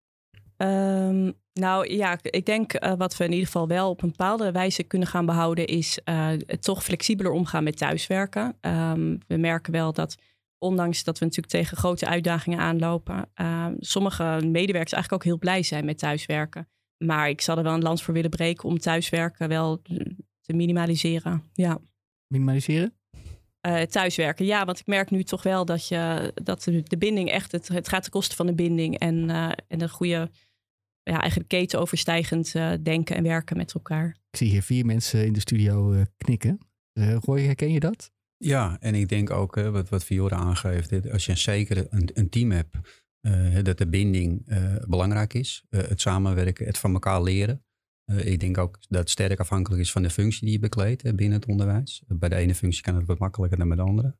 Um, 0.57 1.33
nou 1.53 1.93
ja, 1.93 2.17
ik 2.21 2.45
denk 2.45 2.83
uh, 2.83 2.93
wat 2.97 3.17
we 3.17 3.23
in 3.23 3.31
ieder 3.31 3.45
geval 3.45 3.67
wel 3.67 3.89
op 3.89 4.01
een 4.01 4.09
bepaalde 4.09 4.51
wijze 4.51 4.83
kunnen 4.83 5.07
gaan 5.07 5.25
behouden, 5.25 5.65
is 5.65 5.99
het 6.45 6.63
toch 6.63 6.83
flexibeler 6.83 7.31
omgaan 7.31 7.63
met 7.63 7.77
thuiswerken. 7.77 8.57
Um, 8.61 9.17
we 9.27 9.37
merken 9.37 9.71
wel 9.71 9.93
dat 9.93 10.17
ondanks 10.57 11.03
dat 11.03 11.19
we 11.19 11.25
natuurlijk 11.25 11.53
tegen 11.53 11.77
grote 11.77 12.07
uitdagingen 12.07 12.59
aanlopen, 12.59 13.29
uh, 13.41 13.67
sommige 13.79 14.23
medewerkers 14.23 14.93
eigenlijk 14.93 15.13
ook 15.13 15.23
heel 15.23 15.37
blij 15.37 15.63
zijn 15.63 15.85
met 15.85 15.97
thuiswerken. 15.97 16.67
Maar 17.03 17.29
ik 17.29 17.41
zal 17.41 17.57
er 17.57 17.63
wel 17.63 17.73
een 17.73 17.81
lans 17.81 18.03
voor 18.03 18.13
willen 18.13 18.29
breken 18.29 18.69
om 18.69 18.79
thuiswerken 18.79 19.47
wel 19.47 19.81
te 20.41 20.53
minimaliseren. 20.53 21.43
Ja. 21.53 21.81
Minimaliseren? 22.27 22.93
Uh, 23.67 23.81
thuiswerken, 23.81 24.45
ja, 24.45 24.65
want 24.65 24.79
ik 24.79 24.85
merk 24.85 25.09
nu 25.09 25.23
toch 25.23 25.43
wel 25.43 25.65
dat, 25.65 25.87
je, 25.87 26.31
dat 26.43 26.63
de, 26.63 26.97
binding 26.97 27.29
echt, 27.29 27.51
het, 27.51 27.67
het 27.67 27.87
gaat 27.87 28.01
ten 28.01 28.11
koste 28.11 28.35
van 28.35 28.45
de 28.45 28.53
binding 28.53 28.97
en, 28.97 29.29
uh, 29.29 29.51
en 29.67 29.79
de 29.79 29.89
goede, 29.89 30.29
ja, 31.03 31.19
eigenlijk 31.19 31.49
ketenoverstijgend 31.49 32.55
uh, 32.55 32.73
denken 32.83 33.15
en 33.15 33.23
werken 33.23 33.57
met 33.57 33.73
elkaar. 33.73 34.07
Ik 34.31 34.37
zie 34.37 34.49
hier 34.49 34.63
vier 34.63 34.85
mensen 34.85 35.25
in 35.25 35.33
de 35.33 35.39
studio 35.39 36.03
knikken. 36.17 36.59
Roy, 36.93 37.41
herken 37.41 37.71
je 37.71 37.79
dat? 37.79 38.11
Ja, 38.37 38.77
en 38.79 38.95
ik 38.95 39.09
denk 39.09 39.29
ook, 39.29 39.55
wat, 39.55 39.89
wat 39.89 40.03
Fiora 40.03 40.35
aangeeft, 40.35 41.11
als 41.11 41.25
je 41.25 41.35
zeker 41.35 41.87
een, 41.89 42.09
een 42.13 42.29
team 42.29 42.51
hebt, 42.51 42.75
uh, 43.21 43.63
dat 43.63 43.77
de 43.77 43.87
binding 43.87 44.43
uh, 44.45 44.75
belangrijk 44.87 45.33
is. 45.33 45.65
Uh, 45.69 45.81
het 45.81 46.01
samenwerken, 46.01 46.65
het 46.65 46.77
van 46.77 46.93
elkaar 46.93 47.23
leren. 47.23 47.63
ik 48.05 48.39
denk 48.39 48.57
ook 48.57 48.77
dat 48.89 48.99
het 48.99 49.09
sterk 49.09 49.39
afhankelijk 49.39 49.81
is 49.81 49.91
van 49.91 50.01
de 50.01 50.09
functie 50.09 50.43
die 50.43 50.51
je 50.51 50.59
bekleedt 50.59 51.15
binnen 51.15 51.39
het 51.39 51.45
onderwijs. 51.45 52.03
bij 52.07 52.29
de 52.29 52.35
ene 52.35 52.55
functie 52.55 52.81
kan 52.81 52.95
het 52.95 53.05
wat 53.05 53.19
makkelijker 53.19 53.57
dan 53.57 53.67
bij 53.67 53.77
de 53.77 53.83
andere. 53.83 54.17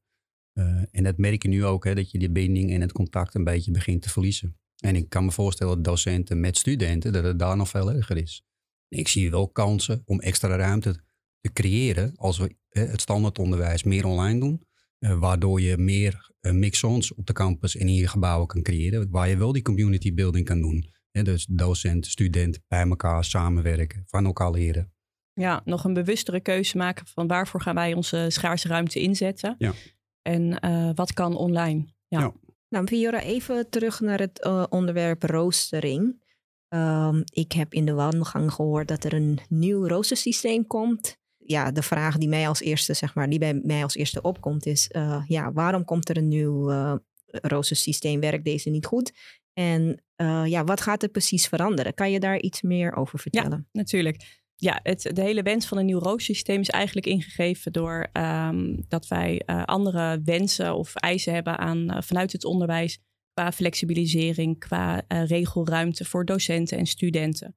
en 0.92 1.04
dat 1.04 1.18
merk 1.18 1.42
je 1.42 1.50
nu 1.50 1.66
ook, 1.66 1.84
hè, 1.84 1.96
dat 1.96 2.12
je 2.12 2.20
die 2.20 2.32
binding 2.32 2.72
en 2.72 2.82
het 2.82 2.92
contact 2.92 3.36
een 3.36 3.44
beetje 3.44 3.72
begint 3.72 4.02
te 4.02 4.10
verliezen. 4.10 4.58
En 4.84 4.96
ik 4.96 5.10
kan 5.10 5.26
me 5.26 5.32
voorstellen 5.32 5.76
dat 5.76 5.84
docenten 5.84 6.40
met 6.40 6.58
studenten, 6.58 7.14
dat 7.14 7.24
het 7.24 7.40
daar 7.40 7.58
nog 7.58 7.70
veel 7.70 7.92
erger 7.92 8.18
is. 8.18 8.46
Ik 8.88 9.08
zie 9.08 9.32
wel 9.32 9.50
kansen 9.50 10.02
om 10.06 10.20
extra 10.20 10.56
ruimte 10.56 11.04
te 11.40 11.54
creëren 11.54 12.14
als 12.16 12.38
we 12.38 12.56
het 12.70 13.02
standaardonderwijs 13.02 13.84
meer 13.84 14.06
online 14.06 14.40
doen. 14.40 14.66
Waardoor 15.02 15.62
je 15.62 15.78
meer 15.78 16.32
uh, 16.42 16.52
mixons 16.52 17.14
op 17.14 17.26
de 17.26 17.34
campus 17.34 17.76
en 17.78 17.88
in 17.88 17.94
je 17.94 18.08
gebouwen 18.08 18.48
kan 18.48 18.62
creëren. 18.62 19.10
Waar 19.10 19.30
je 19.30 19.38
wel 19.38 19.52
die 19.52 19.62
community 19.62 20.14
building 20.14 20.46
kan 20.46 20.62
doen. 20.62 20.90
dus 21.12 21.46
docent, 21.50 22.06
student 22.06 22.60
bij 22.68 22.88
elkaar 22.88 23.24
samenwerken, 23.24 24.04
van 24.08 24.26
elkaar 24.26 24.52
leren. 24.52 24.94
Ja, 25.34 25.62
nog 25.66 25.84
een 25.84 25.94
bewustere 25.94 26.40
keuze 26.40 26.78
maken 26.78 27.08
van 27.08 27.28
waarvoor 27.28 27.62
gaan 27.62 27.76
wij 27.76 27.94
onze 27.94 28.26
schaarse 28.30 28.68
ruimte 28.68 29.00
inzetten. 29.00 29.56
Ja. 29.58 29.74
En 30.22 30.66
uh, 30.66 30.92
wat 30.96 31.14
kan 31.14 31.36
online. 31.36 31.86
Ja. 32.08 32.20
ja. 32.20 32.34
Nou, 32.70 32.88
Viora, 32.88 33.22
even 33.22 33.70
terug 33.70 34.00
naar 34.00 34.20
het 34.20 34.46
uh, 34.46 34.64
onderwerp 34.70 35.24
roostering. 35.24 36.24
Um, 36.70 37.24
ik 37.34 37.52
heb 37.52 37.74
in 37.74 37.86
de 37.86 37.94
wandelgang 37.94 38.54
gehoord 38.54 38.88
dat 38.88 39.04
er 39.04 39.14
een 39.14 39.40
nieuw 39.50 39.88
roostersysteem 39.88 40.68
komt 40.68 41.20
ja, 41.52 41.72
de 41.72 41.82
vraag 41.82 42.18
die 42.18 42.30
mij 42.30 42.48
als 42.48 42.62
eerste, 42.62 42.94
zeg 42.94 43.16
maar, 43.16 43.30
die 43.30 43.40
bij 43.40 43.54
mij 43.64 43.84
als 43.84 43.96
eerste 43.96 44.22
opkomt, 44.22 44.66
is: 44.66 44.90
uh, 44.92 45.24
ja, 45.28 45.52
waarom 45.52 45.86
komt 45.86 46.10
er 46.10 46.18
een 46.18 46.28
nieuw 46.28 46.72
uh, 46.72 46.96
roostersysteem? 47.28 48.20
Werkt 48.20 48.46
deze 48.46 48.70
niet 48.70 48.86
goed? 48.86 49.12
En 49.54 50.04
uh, 50.18 50.44
ja, 50.46 50.64
wat 50.64 50.82
gaat 50.82 51.04
er 51.04 51.10
precies 51.10 51.48
veranderen? 51.48 51.94
Kan 51.94 52.12
je 52.12 52.20
daar 52.20 52.40
iets 52.40 52.62
meer 52.62 52.96
over 52.96 53.20
vertellen? 53.20 53.68
Ja, 53.72 53.80
natuurlijk. 53.80 54.40
Ja, 54.56 54.80
het, 54.84 55.10
de 55.14 55.22
hele 55.22 55.42
wens 55.42 55.66
van 55.66 55.78
een 55.78 55.86
nieuw 55.86 56.00
roostersysteem 56.00 56.60
is 56.60 56.70
eigenlijk 56.70 57.06
ingegeven 57.06 57.72
door 57.72 58.10
um, 58.14 58.86
dat 58.88 59.08
wij 59.08 59.42
andere 59.66 60.22
wensen 60.24 60.76
of 60.76 60.96
eisen 60.96 61.34
hebben 61.34 61.58
aan, 61.58 62.04
vanuit 62.04 62.32
het 62.32 62.46
onderwijs 62.46 63.00
qua 63.34 63.52
flexibilisering, 63.52 64.60
qua 64.60 65.04
regelruimte 65.08 66.06
voor 66.06 66.26
docenten 66.26 66.78
en 66.78 66.86
studenten. 66.86 67.56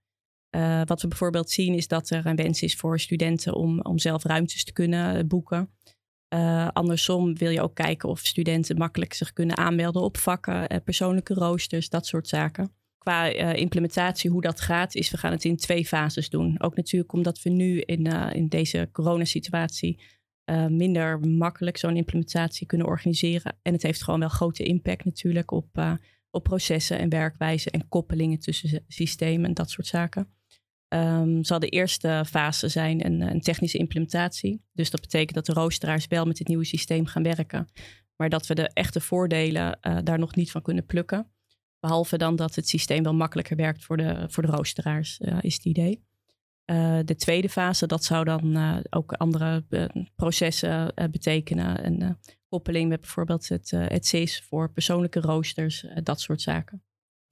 Uh, 0.57 0.81
wat 0.85 1.03
we 1.03 1.09
bijvoorbeeld 1.09 1.51
zien 1.51 1.75
is 1.75 1.89
dat 1.89 2.11
er 2.11 2.27
een 2.27 2.37
wens 2.37 2.63
is 2.63 2.77
voor 2.77 3.01
studenten 3.01 3.55
om, 3.55 3.81
om 3.81 3.99
zelf 3.99 4.25
ruimtes 4.25 4.65
te 4.65 4.73
kunnen 4.73 5.29
boeken. 5.29 5.71
Uh, 6.35 6.69
andersom 6.73 7.37
wil 7.37 7.51
je 7.51 7.63
ook 7.63 7.75
kijken 7.75 8.09
of 8.09 8.19
studenten 8.19 8.77
makkelijk 8.77 9.15
zich 9.15 9.33
kunnen 9.33 9.57
aanmelden 9.57 10.03
op 10.03 10.17
vakken, 10.17 10.83
persoonlijke 10.85 11.35
roosters, 11.35 11.89
dat 11.89 12.07
soort 12.07 12.29
zaken. 12.29 12.75
Qua 12.99 13.25
implementatie, 13.55 14.31
hoe 14.31 14.41
dat 14.41 14.61
gaat, 14.61 14.95
is 14.95 15.11
we 15.11 15.17
gaan 15.17 15.33
het 15.33 15.45
in 15.45 15.57
twee 15.57 15.87
fases 15.87 16.31
doen. 16.31 16.61
Ook 16.61 16.77
natuurlijk 16.77 17.13
omdat 17.13 17.43
we 17.43 17.51
nu 17.51 17.81
in, 17.81 18.07
in 18.33 18.49
deze 18.49 18.89
coronasituatie 18.93 20.03
minder 20.69 21.21
makkelijk 21.21 21.77
zo'n 21.77 21.97
implementatie 21.97 22.67
kunnen 22.67 22.87
organiseren. 22.87 23.57
En 23.63 23.73
het 23.73 23.83
heeft 23.83 24.03
gewoon 24.03 24.21
wel 24.21 24.29
grote 24.29 24.65
impact 24.65 25.05
natuurlijk 25.05 25.51
op, 25.51 25.99
op 26.31 26.43
processen 26.43 26.99
en 26.99 27.09
werkwijzen 27.09 27.73
en 27.73 27.89
koppelingen 27.89 28.39
tussen 28.39 28.85
systemen 28.89 29.47
en 29.47 29.55
dat 29.55 29.71
soort 29.71 29.87
zaken. 29.87 30.29
Um, 30.95 31.45
zal 31.45 31.59
de 31.59 31.69
eerste 31.69 32.25
fase 32.27 32.69
zijn 32.69 33.07
een, 33.07 33.21
een, 33.21 33.41
technische 33.41 33.79
implementatie. 33.79 34.63
Dus 34.73 34.91
dat 34.91 35.01
betekent 35.01 35.35
dat 35.35 35.47
de 35.47 35.53
roosteraars 35.53 36.07
wel 36.07 36.25
met 36.25 36.39
het 36.39 36.49
nieuwe 36.49 36.65
systeem 36.65 37.07
gaan 37.07 37.23
werken. 37.23 37.69
Maar 38.17 38.29
dat 38.29 38.47
we 38.47 38.55
de 38.55 38.69
echte 38.69 39.01
voordelen 39.01 39.79
uh, 39.83 39.99
daar 40.05 40.19
nog 40.19 40.35
niet 40.35 40.51
van 40.51 40.63
kunnen 40.63 40.87
plukken. 40.87 41.31
Behalve 41.81 42.19
dan 42.19 42.37
dat 42.37 42.55
het 42.55 42.69
systeem 42.69 43.03
wel 43.03 43.15
makkelijker 43.15 43.57
werkt 43.57 43.85
voor 43.85 43.97
de, 43.97 44.25
voor 44.29 44.43
de 44.43 44.53
roosteraars, 44.53 45.21
uh, 45.21 45.39
is 45.41 45.55
het 45.55 45.65
idee. 45.65 46.05
Uh, 46.67 46.99
de 47.05 47.17
tweede 47.17 47.49
fase, 47.49 47.87
dat 47.87 48.05
zou 48.05 48.25
dan 48.25 48.85
ook 48.91 49.13
andere 49.13 49.65
processen 50.17 50.95
betekenen. 51.11 51.87
Een 51.87 52.19
koppeling 52.49 52.89
met 52.89 53.01
bijvoorbeeld 53.01 53.49
het, 53.49 53.71
het 53.71 54.07
CIS 54.07 54.43
voor 54.49 54.73
persoonlijke 54.73 55.21
roosters, 55.21 55.87
dat 56.03 56.21
soort 56.21 56.41
zaken. 56.41 56.83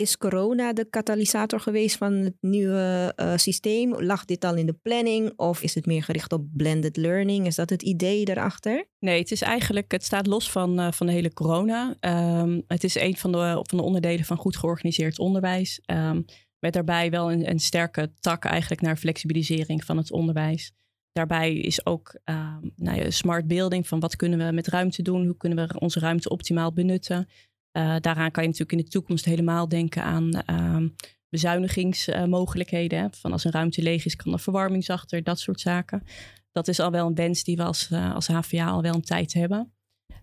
Is 0.02 0.18
corona 0.18 0.72
de 0.72 0.84
katalysator 0.90 1.60
geweest 1.60 1.96
van 1.96 2.12
het 2.12 2.36
nieuwe 2.40 3.12
uh, 3.16 3.36
systeem? 3.36 4.02
Lag 4.02 4.24
dit 4.24 4.44
al 4.44 4.56
in 4.56 4.66
de 4.66 4.72
planning 4.72 5.32
of 5.36 5.62
is 5.62 5.74
het 5.74 5.86
meer 5.86 6.02
gericht 6.02 6.32
op 6.32 6.46
blended 6.52 6.96
learning? 6.96 7.46
Is 7.46 7.54
dat 7.54 7.70
het 7.70 7.82
idee 7.82 8.24
daarachter? 8.24 8.88
Nee, 8.98 9.18
het 9.18 9.30
is 9.30 9.42
eigenlijk, 9.42 9.92
het 9.92 10.04
staat 10.04 10.26
los 10.26 10.50
van, 10.50 10.80
uh, 10.80 10.92
van 10.92 11.06
de 11.06 11.12
hele 11.12 11.32
corona. 11.32 11.96
Um, 12.40 12.62
het 12.66 12.84
is 12.84 12.94
een 12.94 13.16
van 13.16 13.32
de, 13.32 13.60
van 13.62 13.78
de 13.78 13.84
onderdelen 13.84 14.24
van 14.24 14.36
goed 14.36 14.56
georganiseerd 14.56 15.18
onderwijs. 15.18 15.80
Um, 15.86 16.24
met 16.58 16.72
daarbij 16.72 17.10
wel 17.10 17.32
een, 17.32 17.50
een, 17.50 17.60
sterke 17.60 18.12
tak 18.20 18.44
eigenlijk 18.44 18.80
naar 18.80 18.96
flexibilisering 18.96 19.84
van 19.84 19.96
het 19.96 20.12
onderwijs. 20.12 20.72
Daarbij 21.12 21.54
is 21.54 21.86
ook 21.86 22.18
um, 22.24 22.72
nou 22.76 22.98
ja, 22.98 23.10
smart 23.10 23.46
building 23.46 23.88
van 23.88 24.00
wat 24.00 24.16
kunnen 24.16 24.46
we 24.46 24.52
met 24.52 24.66
ruimte 24.66 25.02
doen? 25.02 25.24
Hoe 25.24 25.36
kunnen 25.36 25.68
we 25.68 25.80
onze 25.80 26.00
ruimte 26.00 26.28
optimaal 26.28 26.72
benutten? 26.72 27.28
Uh, 27.72 27.96
daaraan 28.00 28.30
kan 28.30 28.42
je 28.42 28.48
natuurlijk 28.48 28.78
in 28.78 28.84
de 28.84 28.90
toekomst 28.90 29.24
helemaal 29.24 29.68
denken 29.68 30.02
aan 30.02 30.42
uh, 30.50 30.88
bezuinigingsmogelijkheden. 31.28 33.12
Van 33.14 33.32
als 33.32 33.44
een 33.44 33.52
ruimte 33.52 33.82
leeg 33.82 34.04
is, 34.04 34.16
kan 34.16 34.32
er 34.32 34.40
verwarming 34.40 34.84
zachter, 34.84 35.22
dat 35.22 35.38
soort 35.38 35.60
zaken. 35.60 36.02
Dat 36.52 36.68
is 36.68 36.80
al 36.80 36.90
wel 36.90 37.06
een 37.06 37.14
wens 37.14 37.44
die 37.44 37.56
we 37.56 37.62
als, 37.62 37.90
eh, 37.90 38.14
als 38.14 38.26
HVA 38.26 38.66
al 38.66 38.82
wel 38.82 38.94
een 38.94 39.02
tijd 39.02 39.32
hebben. 39.32 39.72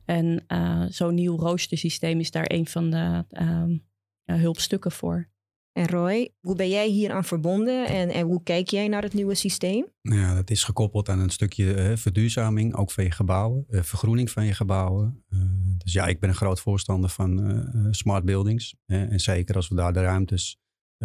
En 0.05 0.43
eh, 0.47 0.85
zo'n 0.89 1.13
nieuw 1.13 1.37
roostersysteem 1.37 2.19
is 2.19 2.31
daar 2.31 2.51
een 2.51 2.67
van 2.67 2.89
de 2.89 3.25
ehm, 3.29 3.77
hulpstukken 4.25 4.91
voor. 4.91 5.29
En 5.71 5.87
Roy, 5.87 6.33
hoe 6.39 6.55
ben 6.55 6.69
jij 6.69 6.87
hier 6.87 7.11
aan 7.11 7.23
verbonden 7.23 7.87
en, 7.87 8.09
en 8.09 8.25
hoe 8.25 8.43
kijk 8.43 8.69
jij 8.69 8.87
naar 8.87 9.03
het 9.03 9.13
nieuwe 9.13 9.35
systeem? 9.35 9.85
Ja, 10.01 10.35
dat 10.35 10.49
is 10.49 10.63
gekoppeld 10.63 11.09
aan 11.09 11.19
een 11.19 11.29
stukje 11.29 11.75
uh, 11.75 11.95
verduurzaming, 11.95 12.75
ook 12.75 12.91
van 12.91 13.03
je 13.03 13.11
gebouwen, 13.11 13.65
uh, 13.69 13.81
vergroening 13.81 14.31
van 14.31 14.45
je 14.45 14.53
gebouwen. 14.53 15.23
Uh, 15.29 15.41
dus 15.77 15.93
ja, 15.93 16.05
ik 16.05 16.19
ben 16.19 16.29
een 16.29 16.35
groot 16.35 16.59
voorstander 16.59 17.09
van 17.09 17.67
smart 17.91 18.25
buildings. 18.25 18.75
en 18.85 19.19
zeker 19.19 19.55
als 19.55 19.67
we 19.67 19.75
daar 19.75 19.93
de 19.93 20.01
ruimtes 20.01 20.59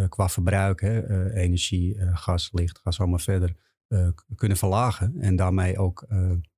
qua 0.08 0.28
verbruik, 0.28 0.82
energie, 1.34 1.96
gas, 1.98 2.48
licht, 2.52 2.78
gas 2.78 2.98
allemaal 2.98 3.18
verder, 3.18 3.56
kunnen 4.34 4.56
verlagen. 4.56 5.14
En 5.20 5.36
daarmee 5.36 5.78
ook 5.78 6.06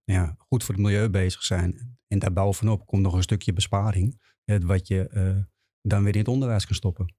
ja, 0.05 0.37
goed 0.39 0.65
voor 0.65 0.75
het 0.75 0.85
milieu 0.85 1.09
bezig 1.09 1.43
zijn. 1.43 1.99
En 2.09 2.19
daarbovenop 2.19 2.87
komt 2.87 3.03
nog 3.03 3.15
een 3.15 3.23
stukje 3.23 3.53
besparing, 3.53 4.21
wat 4.45 4.89
je 4.89 5.09
dan 5.83 6.03
weer 6.03 6.13
in 6.13 6.19
het 6.19 6.29
onderwijs 6.29 6.67
kan 6.67 6.77
stoppen. 6.77 7.15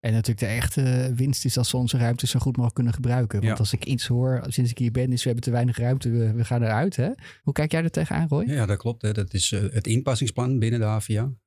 En 0.00 0.12
natuurlijk 0.12 0.38
de 0.38 0.46
echte 0.46 1.12
winst 1.14 1.44
is 1.44 1.58
als 1.58 1.70
we 1.70 1.76
onze 1.76 1.98
ruimte 1.98 2.26
zo 2.26 2.38
goed 2.38 2.52
mogelijk 2.52 2.74
kunnen 2.74 2.94
gebruiken. 2.94 3.40
Want 3.40 3.58
als 3.58 3.72
ik 3.72 3.84
iets 3.84 4.06
hoor 4.06 4.44
sinds 4.46 4.70
ik 4.70 4.78
hier 4.78 4.90
ben, 4.90 5.12
is 5.12 5.22
we 5.22 5.26
hebben 5.26 5.44
te 5.44 5.50
weinig 5.50 5.78
ruimte, 5.78 6.10
we, 6.10 6.44
gaan 6.44 6.62
eruit. 6.62 6.96
Hè? 6.96 7.10
Hoe 7.42 7.52
kijk 7.52 7.72
jij 7.72 7.82
er 7.82 7.90
tegenaan, 7.90 8.28
Roy? 8.28 8.44
Ja, 8.46 8.66
dat 8.66 8.78
klopt. 8.78 9.02
Hè. 9.02 9.12
Dat 9.12 9.34
is 9.34 9.50
uh, 9.50 9.72
het 9.72 9.86
inpassingsplan 9.86 10.58
binnen 10.58 10.80
de. 10.80 10.88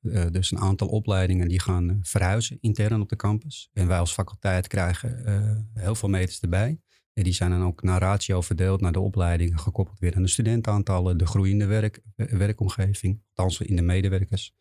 Uh, 0.02 0.22
eh, 0.22 0.32
dus 0.32 0.50
een 0.50 0.58
aantal 0.58 0.88
opleidingen 0.88 1.48
die 1.48 1.60
gaan 1.60 1.90
uh, 1.90 1.96
verhuizen 2.02 2.58
intern 2.60 3.00
op 3.00 3.08
de 3.08 3.16
campus. 3.16 3.70
En 3.72 3.86
wij 3.86 3.98
als 3.98 4.12
faculteit 4.12 4.66
krijgen 4.66 5.68
heel 5.74 5.94
veel 5.94 6.08
meters 6.08 6.40
erbij. 6.40 6.80
En 7.12 7.22
die 7.22 7.32
zijn 7.32 7.50
dan 7.50 7.62
ook 7.62 7.82
naar 7.82 8.00
ratio 8.00 8.40
verdeeld 8.40 8.80
naar 8.80 8.92
de 8.92 9.00
opleidingen, 9.00 9.58
gekoppeld 9.58 9.98
weer 9.98 10.16
aan 10.16 10.22
de 10.22 10.28
studentaantallen, 10.28 11.18
de 11.18 11.26
groeiende 11.26 11.66
werk, 11.66 12.00
werkomgeving, 12.16 13.22
althans 13.32 13.60
in 13.60 13.76
de 13.76 13.82
medewerkers. 13.82 14.54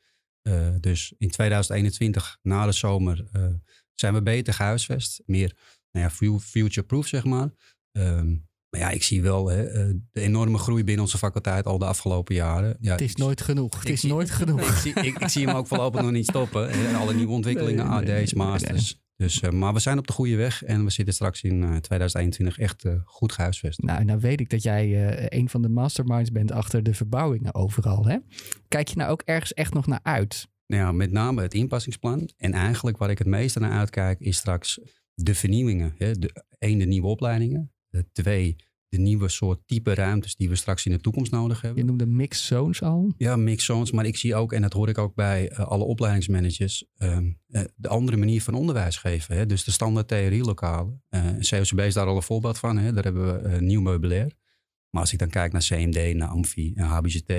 dus 0.80 1.14
in 1.18 1.30
2021, 1.30 2.38
na 2.42 2.66
de 2.66 2.72
zomer, 2.72 3.26
zijn 3.96 4.14
we 4.14 4.22
beter 4.22 4.54
gehuisvest. 4.54 5.22
Meer 5.26 5.58
nou 5.92 6.06
ja, 6.06 6.40
future-proof, 6.40 7.08
zeg 7.08 7.24
maar. 7.24 7.50
Um, 7.92 8.48
maar 8.74 8.82
ja, 8.82 8.90
ik 8.90 9.04
zie 9.04 9.22
wel 9.22 9.48
hè, 9.48 9.64
eh, 9.64 9.94
de 10.12 10.22
enorme 10.22 10.58
groei 10.58 10.84
binnen 10.84 11.04
onze 11.04 11.18
faculteit 11.18 11.66
al 11.66 11.78
de 11.78 11.86
afgelopen 11.86 12.36
jaren. 12.36 12.78
Ja, 12.80 12.92
het 12.92 13.02
is 13.02 13.16
nooit 13.16 13.42
genoeg. 13.42 13.80
Het 13.80 13.90
is 13.90 14.04
nooit 14.04 14.32
genoeg. 14.32 14.62
Ik 14.62 14.76
zie, 14.76 14.94
ik, 14.94 15.20
ik, 15.20 15.28
zie 15.28 15.46
hem 15.48 15.56
ook 15.56 15.68
voorlopig 15.68 16.02
nog 16.02 16.12
niet 16.12 16.28
stoppen. 16.28 16.96
Alle 16.96 17.14
nieuwe 17.14 17.32
ontwikkelingen, 17.32 17.86
AD's, 17.86 18.34
masters. 18.34 19.02
Dus, 19.16 19.42
uh, 19.42 19.52
maar 19.52 19.74
we 19.74 19.80
zijn 19.80 19.98
op 19.98 20.08
de 20.08 20.14
goede 20.14 20.36
weg 20.36 20.64
en 20.64 20.84
we 20.84 20.90
zitten 20.90 21.14
straks 21.14 21.42
in 21.42 21.62
uh, 21.62 21.76
2021 21.76 22.58
echt 22.58 22.86
uh, 22.86 22.94
goed 23.06 23.32
gehuisvest. 23.32 23.82
Nou, 23.82 24.04
nou 24.06 24.20
weet 24.20 24.40
ik 24.40 24.50
dat 24.50 24.64
jij 24.64 25.32
een 25.34 25.50
van 25.50 25.62
de 25.62 25.70
masterminds 25.70 26.32
bent 26.32 26.52
achter 26.52 26.84
de 26.84 26.94
verbouwingen 26.94 27.56
overal. 27.56 28.06
Hè? 28.06 28.18
Kijk 28.68 28.88
je 28.88 28.96
nou 28.96 29.12
ook 29.12 29.22
ergens 29.22 29.54
echt 29.54 29.74
nog 29.74 29.88
naar 29.88 30.00
uit? 30.04 30.48
Nou 30.68 30.82
ja, 30.84 30.92
met 30.92 31.12
name 31.12 31.42
het 31.42 31.54
inpassingsplan. 31.54 32.30
En 32.38 32.54
eigenlijk 32.54 32.98
waar 32.98 33.10
ik 33.10 33.18
het 33.18 33.28
meeste 33.28 33.60
naar 33.60 33.72
uitkijk 33.72 34.20
is 34.20 34.38
straks 34.38 34.80
de 35.14 35.36
vernieuwingen. 35.36 35.94
Hè? 35.98 36.12
De, 36.12 36.46
één, 36.60 36.80
de 36.80 36.86
nieuwe 36.86 37.08
opleidingen. 37.08 37.72
De, 37.90 38.06
twee, 38.12 38.56
de 38.88 38.98
nieuwe 38.98 39.30
soort 39.30 39.68
type 39.68 39.94
ruimtes 39.94 40.36
die 40.36 40.50
we 40.50 40.56
straks 40.56 40.86
in 40.86 40.92
de 40.92 41.00
toekomst 41.00 41.32
nodig 41.32 41.62
hebben. 41.62 41.80
Je 41.82 41.88
noemde 41.88 42.06
mixed 42.06 42.46
zones 42.46 42.82
al? 42.82 43.14
Ja, 43.18 43.36
mixed 43.36 43.66
zones. 43.66 43.92
Maar 43.92 44.06
ik 44.06 44.18
zie 44.18 44.36
ook, 44.36 44.54
en 44.54 44.62
dat 44.62 44.74
hoor 44.74 44.90
ik 44.90 44.98
ook 44.98 45.16
bij 45.16 45.52
uh, 45.52 45.60
alle 45.60 45.84
opleidingsmanagers, 45.84 46.86
uh, 46.98 47.18
uh, 47.48 47.62
de 47.76 47.88
andere 47.88 48.18
manier 48.18 48.42
van 48.42 48.54
onderwijs 48.54 48.98
geven. 48.98 49.36
Hè? 49.36 49.46
Dus 49.46 49.64
de 49.64 49.72
standaard 49.72 50.08
theorielokalen. 50.08 51.04
COCB 51.50 51.80
is 51.80 51.94
daar 51.94 52.08
al 52.08 52.16
een 52.16 52.22
voorbeeld 52.22 52.58
van. 52.58 52.78
Hè? 52.78 52.94
Daar 52.94 53.04
hebben 53.04 53.42
we 53.52 53.62
nieuw 53.62 53.82
meubilair. 53.82 54.32
Maar 54.90 55.02
als 55.02 55.14
ik 55.14 55.20
dan 55.20 55.30
kijk 55.30 55.52
naar 55.52 55.62
CMD, 55.62 56.16
naar 56.16 56.28
Amfi 56.28 56.72
en 56.76 56.86
HBCT, 56.86 57.32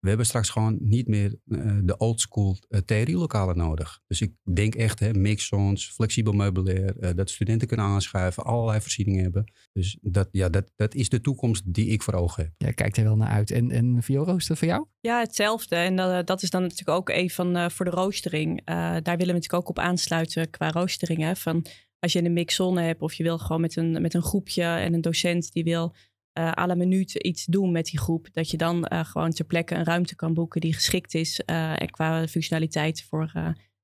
we 0.00 0.08
hebben 0.08 0.26
straks 0.26 0.50
gewoon 0.50 0.76
niet 0.80 1.08
meer 1.08 1.34
uh, 1.46 1.78
de 1.82 1.96
oldschool 1.96 2.56
uh, 2.68 2.80
theorielokalen 2.80 3.56
nodig. 3.56 4.00
Dus 4.06 4.20
ik 4.20 4.32
denk 4.54 4.74
echt, 4.74 5.00
hè, 5.00 5.12
mixzones, 5.14 5.90
flexibel 5.90 6.32
meubilair, 6.32 6.94
uh, 7.00 7.10
dat 7.14 7.30
studenten 7.30 7.68
kunnen 7.68 7.86
aanschuiven, 7.86 8.44
allerlei 8.44 8.80
voorzieningen 8.80 9.22
hebben. 9.22 9.52
Dus 9.72 9.98
dat, 10.00 10.28
ja, 10.32 10.48
dat, 10.48 10.72
dat 10.76 10.94
is 10.94 11.08
de 11.08 11.20
toekomst 11.20 11.74
die 11.74 11.86
ik 11.86 12.02
voor 12.02 12.14
ogen 12.14 12.42
heb. 12.42 12.52
Jij 12.56 12.72
kijkt 12.72 12.96
er 12.96 13.04
wel 13.04 13.16
naar 13.16 13.28
uit. 13.28 13.50
En, 13.50 13.70
en 13.70 14.02
Vio, 14.02 14.24
dat 14.24 14.44
voor 14.46 14.68
jou? 14.68 14.86
Ja, 15.00 15.20
hetzelfde. 15.20 15.76
En 15.76 15.96
dat, 15.96 16.26
dat 16.26 16.42
is 16.42 16.50
dan 16.50 16.62
natuurlijk 16.62 16.98
ook 16.98 17.08
een 17.08 17.30
van 17.30 17.70
voor 17.70 17.84
de 17.84 17.90
roostering. 17.90 18.64
daar 18.64 19.02
willen 19.02 19.18
we 19.18 19.32
natuurlijk 19.32 19.62
ook 19.62 19.68
op 19.68 19.78
aansluiten 19.78 20.50
qua 20.50 20.70
roostering. 20.70 21.20
Hè, 21.20 21.36
van 21.36 21.66
als 22.00 22.12
je 22.12 22.24
een 22.24 22.32
mixzone 22.32 22.80
hebt 22.80 23.02
of 23.02 23.12
je 23.12 23.22
wil 23.22 23.38
gewoon 23.38 23.60
met 23.60 23.76
een, 23.76 24.02
met 24.02 24.14
een 24.14 24.22
groepje 24.22 24.62
en 24.62 24.94
een 24.94 25.00
docent 25.00 25.52
die 25.52 25.64
wil 25.64 25.94
uh, 26.38 26.52
à 26.52 26.66
la 26.66 26.74
minuut 26.74 27.14
iets 27.14 27.44
doen 27.44 27.72
met 27.72 27.84
die 27.84 27.98
groep. 27.98 28.28
Dat 28.32 28.50
je 28.50 28.56
dan 28.56 28.86
uh, 28.92 29.04
gewoon 29.04 29.30
ter 29.30 29.44
plekke 29.44 29.74
een 29.74 29.84
ruimte 29.84 30.16
kan 30.16 30.34
boeken 30.34 30.60
die 30.60 30.74
geschikt 30.74 31.14
is 31.14 31.42
uh, 31.46 31.76
qua 31.90 32.26
functionaliteit 32.28 33.02
voor, 33.02 33.32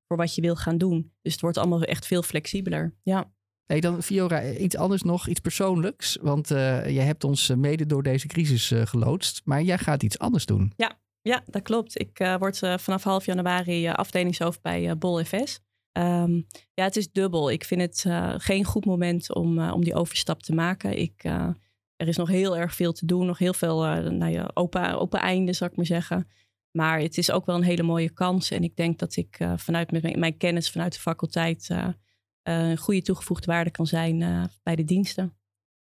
voor 0.07 0.17
wat 0.17 0.35
je 0.35 0.41
wil 0.41 0.55
gaan 0.55 0.77
doen. 0.77 1.11
Dus 1.21 1.31
het 1.31 1.41
wordt 1.41 1.57
allemaal 1.57 1.83
echt 1.83 2.07
veel 2.07 2.21
flexibeler. 2.23 2.95
Ja. 3.03 3.31
Hey, 3.65 3.79
dan 3.79 4.03
Fiora, 4.03 4.43
iets 4.43 4.75
anders 4.75 5.01
nog, 5.01 5.27
iets 5.27 5.39
persoonlijks. 5.39 6.17
Want 6.21 6.47
jij 6.47 7.03
hebt 7.03 7.23
ons 7.23 7.55
mede 7.55 7.85
door 7.85 8.03
deze 8.03 8.27
crisis 8.27 8.71
geloodst, 8.75 9.41
maar 9.45 9.61
jij 9.61 9.77
gaat 9.77 10.03
iets 10.03 10.19
anders 10.19 10.45
doen. 10.45 10.73
Ja, 10.75 10.99
ja 11.21 11.43
dat 11.45 11.61
klopt. 11.61 11.99
Ik 11.99 12.35
word 12.39 12.57
vanaf 12.57 13.03
half 13.03 13.25
januari 13.25 13.87
afdelingshoofd 13.87 14.61
bij 14.61 14.97
Bol 14.97 15.23
FS. 15.23 15.59
Um, 15.97 16.47
ja, 16.73 16.83
het 16.83 16.95
is 16.95 17.11
dubbel. 17.11 17.51
Ik 17.51 17.63
vind 17.63 17.81
het 17.81 18.05
geen 18.43 18.63
goed 18.63 18.85
moment 18.85 19.33
om, 19.33 19.69
om 19.69 19.83
die 19.83 19.95
overstap 19.95 20.43
te 20.43 20.53
maken. 20.53 20.97
Ik 20.97 21.23
er 21.97 22.07
is 22.07 22.17
nog 22.17 22.27
heel 22.27 22.57
erg 22.57 22.75
veel 22.75 22.93
te 22.93 23.05
doen. 23.05 23.25
Nog 23.25 23.37
heel 23.37 23.53
veel 23.53 23.85
uh, 23.85 24.09
nou 24.09 24.31
ja, 24.31 24.51
open, 24.53 24.99
open 24.99 25.19
einde, 25.19 25.53
zou 25.53 25.69
ik 25.69 25.75
maar 25.75 25.85
zeggen. 25.85 26.27
Maar 26.71 26.99
het 26.99 27.17
is 27.17 27.31
ook 27.31 27.45
wel 27.45 27.55
een 27.55 27.63
hele 27.63 27.83
mooie 27.83 28.09
kans. 28.09 28.51
En 28.51 28.63
ik 28.63 28.75
denk 28.75 28.99
dat 28.99 29.15
ik 29.15 29.39
uh, 29.39 29.53
vanuit 29.55 29.91
mijn, 29.91 30.19
mijn, 30.19 30.37
kennis 30.37 30.71
vanuit 30.71 30.93
de 30.93 30.99
faculteit 30.99 31.69
uh, 31.71 31.87
een 32.43 32.77
goede 32.77 33.01
toegevoegde 33.01 33.51
waarde 33.51 33.71
kan 33.71 33.87
zijn 33.87 34.49
bij 34.63 34.75
de 34.75 34.83
diensten. 34.83 35.35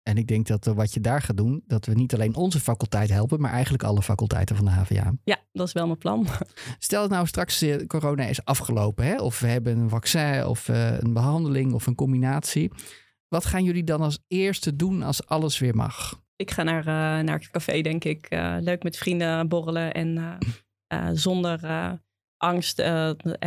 En 0.03 0.17
ik 0.17 0.27
denk 0.27 0.47
dat 0.47 0.65
wat 0.65 0.95
je 0.95 1.01
daar 1.01 1.23
gaat 1.23 1.37
doen, 1.37 1.63
dat 1.67 1.87
we 1.87 1.95
niet 1.95 2.15
alleen 2.15 2.35
onze 2.35 2.61
faculteit 2.61 3.11
helpen, 3.11 3.41
maar 3.41 3.53
eigenlijk 3.53 3.83
alle 3.83 4.03
faculteiten 4.03 4.57
van 4.57 4.65
de 4.65 4.71
HVA. 4.71 5.13
Ja, 5.25 5.39
dat 5.53 5.67
is 5.67 5.73
wel 5.73 5.87
mijn 5.87 5.99
plan. 5.99 6.27
Stel 6.79 7.01
dat 7.01 7.11
nou 7.11 7.27
straks 7.27 7.65
corona 7.87 8.25
is 8.25 8.45
afgelopen, 8.45 9.05
hè? 9.05 9.17
of 9.17 9.41
we 9.41 9.47
hebben 9.47 9.79
een 9.79 9.89
vaccin 9.89 10.47
of 10.47 10.69
een 10.69 11.13
behandeling 11.13 11.73
of 11.73 11.87
een 11.87 11.95
combinatie. 11.95 12.71
Wat 13.29 13.45
gaan 13.45 13.65
jullie 13.65 13.85
dan 13.85 14.01
als 14.01 14.19
eerste 14.27 14.77
doen 14.77 15.03
als 15.03 15.27
alles 15.27 15.59
weer 15.59 15.77
mag? 15.77 16.23
Ik 16.37 16.51
ga 16.51 16.63
naar, 16.63 16.79
uh, 16.79 17.25
naar 17.25 17.39
het 17.39 17.51
café, 17.51 17.81
denk 17.81 18.05
ik. 18.05 18.27
Uh, 18.31 18.57
leuk 18.61 18.83
met 18.83 18.97
vrienden 18.97 19.49
borrelen 19.49 19.95
en 19.95 20.39
uh, 20.93 21.09
zonder 21.13 21.61
angst, 22.37 22.77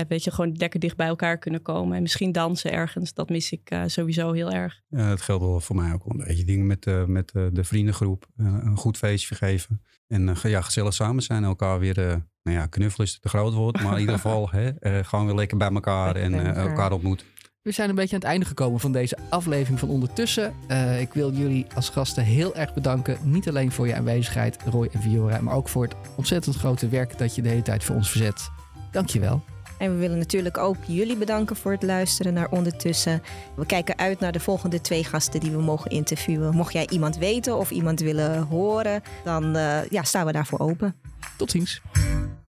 weet 0.07 0.24
je, 0.24 0.31
gewoon 0.31 0.55
lekker 0.57 0.79
dicht 0.79 0.98
bij 0.98 1.07
elkaar 1.07 1.38
kunnen 1.38 1.62
komen. 1.62 1.96
En 1.96 2.01
misschien 2.01 2.31
dansen 2.31 2.72
ergens, 2.72 3.13
dat 3.13 3.29
mis 3.29 3.51
ik 3.51 3.75
sowieso 3.86 4.31
heel 4.31 4.51
erg. 4.51 4.81
Ja, 4.88 5.10
dat 5.10 5.22
geldt 5.22 5.43
wel 5.43 5.60
voor 5.60 5.75
mij 5.75 5.93
ook 5.93 6.05
een 6.05 6.17
beetje. 6.17 6.43
Dingen 6.43 6.67
met, 6.67 7.07
met 7.07 7.31
de 7.31 7.63
vriendengroep, 7.63 8.27
een 8.38 8.77
goed 8.77 8.98
feestje 8.98 9.36
geven. 9.36 9.81
En 10.07 10.36
ja, 10.43 10.62
gezellig 10.62 10.93
samen 10.93 11.24
zijn, 11.24 11.43
elkaar 11.43 11.79
weer 11.79 11.96
nou 12.43 12.57
ja, 12.57 12.65
knuffelen 12.65 13.07
is 13.07 13.19
te 13.19 13.29
groot 13.29 13.53
woord, 13.53 13.81
maar 13.81 13.93
in 13.93 14.00
ieder 14.00 14.15
geval 14.19 14.50
hè, 14.50 15.03
gewoon 15.03 15.25
weer 15.25 15.36
lekker 15.36 15.57
bij 15.57 15.72
elkaar 15.72 16.15
en 16.15 16.56
elkaar 16.56 16.91
ontmoeten. 16.91 17.25
We 17.62 17.74
zijn 17.74 17.89
een 17.89 17.96
beetje 17.96 18.13
aan 18.13 18.22
het 18.22 18.30
einde 18.30 18.46
gekomen 18.46 18.80
van 18.80 18.91
deze 18.91 19.17
aflevering 19.30 19.80
van 19.80 19.89
Ondertussen. 19.89 20.54
Uh, 20.67 21.02
ik 21.02 21.13
wil 21.13 21.32
jullie 21.32 21.65
als 21.76 21.89
gasten 21.89 22.24
heel 22.24 22.56
erg 22.56 22.74
bedanken. 22.74 23.17
Niet 23.24 23.48
alleen 23.48 23.72
voor 23.72 23.88
je 23.88 23.96
aanwezigheid, 23.96 24.58
Roy 24.63 24.89
en 24.91 25.02
Viora, 25.02 25.41
maar 25.41 25.56
ook 25.56 25.70
voor 25.70 25.84
het 25.84 25.96
ontzettend 26.15 26.56
grote 26.56 26.89
werk 26.89 27.17
dat 27.17 27.36
je 27.36 27.41
de 27.41 27.50
hele 27.50 27.62
tijd 27.62 27.84
voor 27.84 27.96
ons 27.96 28.10
verzet. 28.10 28.50
Dankjewel. 28.91 29.43
En 29.78 29.93
we 29.93 30.00
willen 30.00 30.17
natuurlijk 30.17 30.58
ook 30.58 30.76
jullie 30.88 31.17
bedanken 31.17 31.56
voor 31.56 31.72
het 31.72 31.84
luisteren 31.84 32.34
naar 32.34 32.50
Ondertussen. 32.50 33.22
We 33.56 33.65
kijken 33.65 33.98
uit 33.98 34.20
naar 34.20 34.32
de 34.32 34.39
volgende 34.39 34.82
twee 34.82 35.04
gasten 35.04 35.39
die 35.39 35.52
we 35.52 35.62
mogen 35.62 35.91
interviewen. 35.91 36.56
Mocht 36.56 36.74
jij 36.74 36.88
iemand 36.89 37.17
weten 37.17 37.58
of 37.58 37.72
iemand 37.72 38.00
willen 38.00 38.41
horen, 38.41 39.02
dan 39.24 39.58
uh, 39.58 39.86
ja, 39.89 40.04
staan 40.04 40.26
we 40.26 40.32
daarvoor 40.32 40.60
open. 40.60 40.96
Tot 41.38 41.52
ziens. 41.52 41.82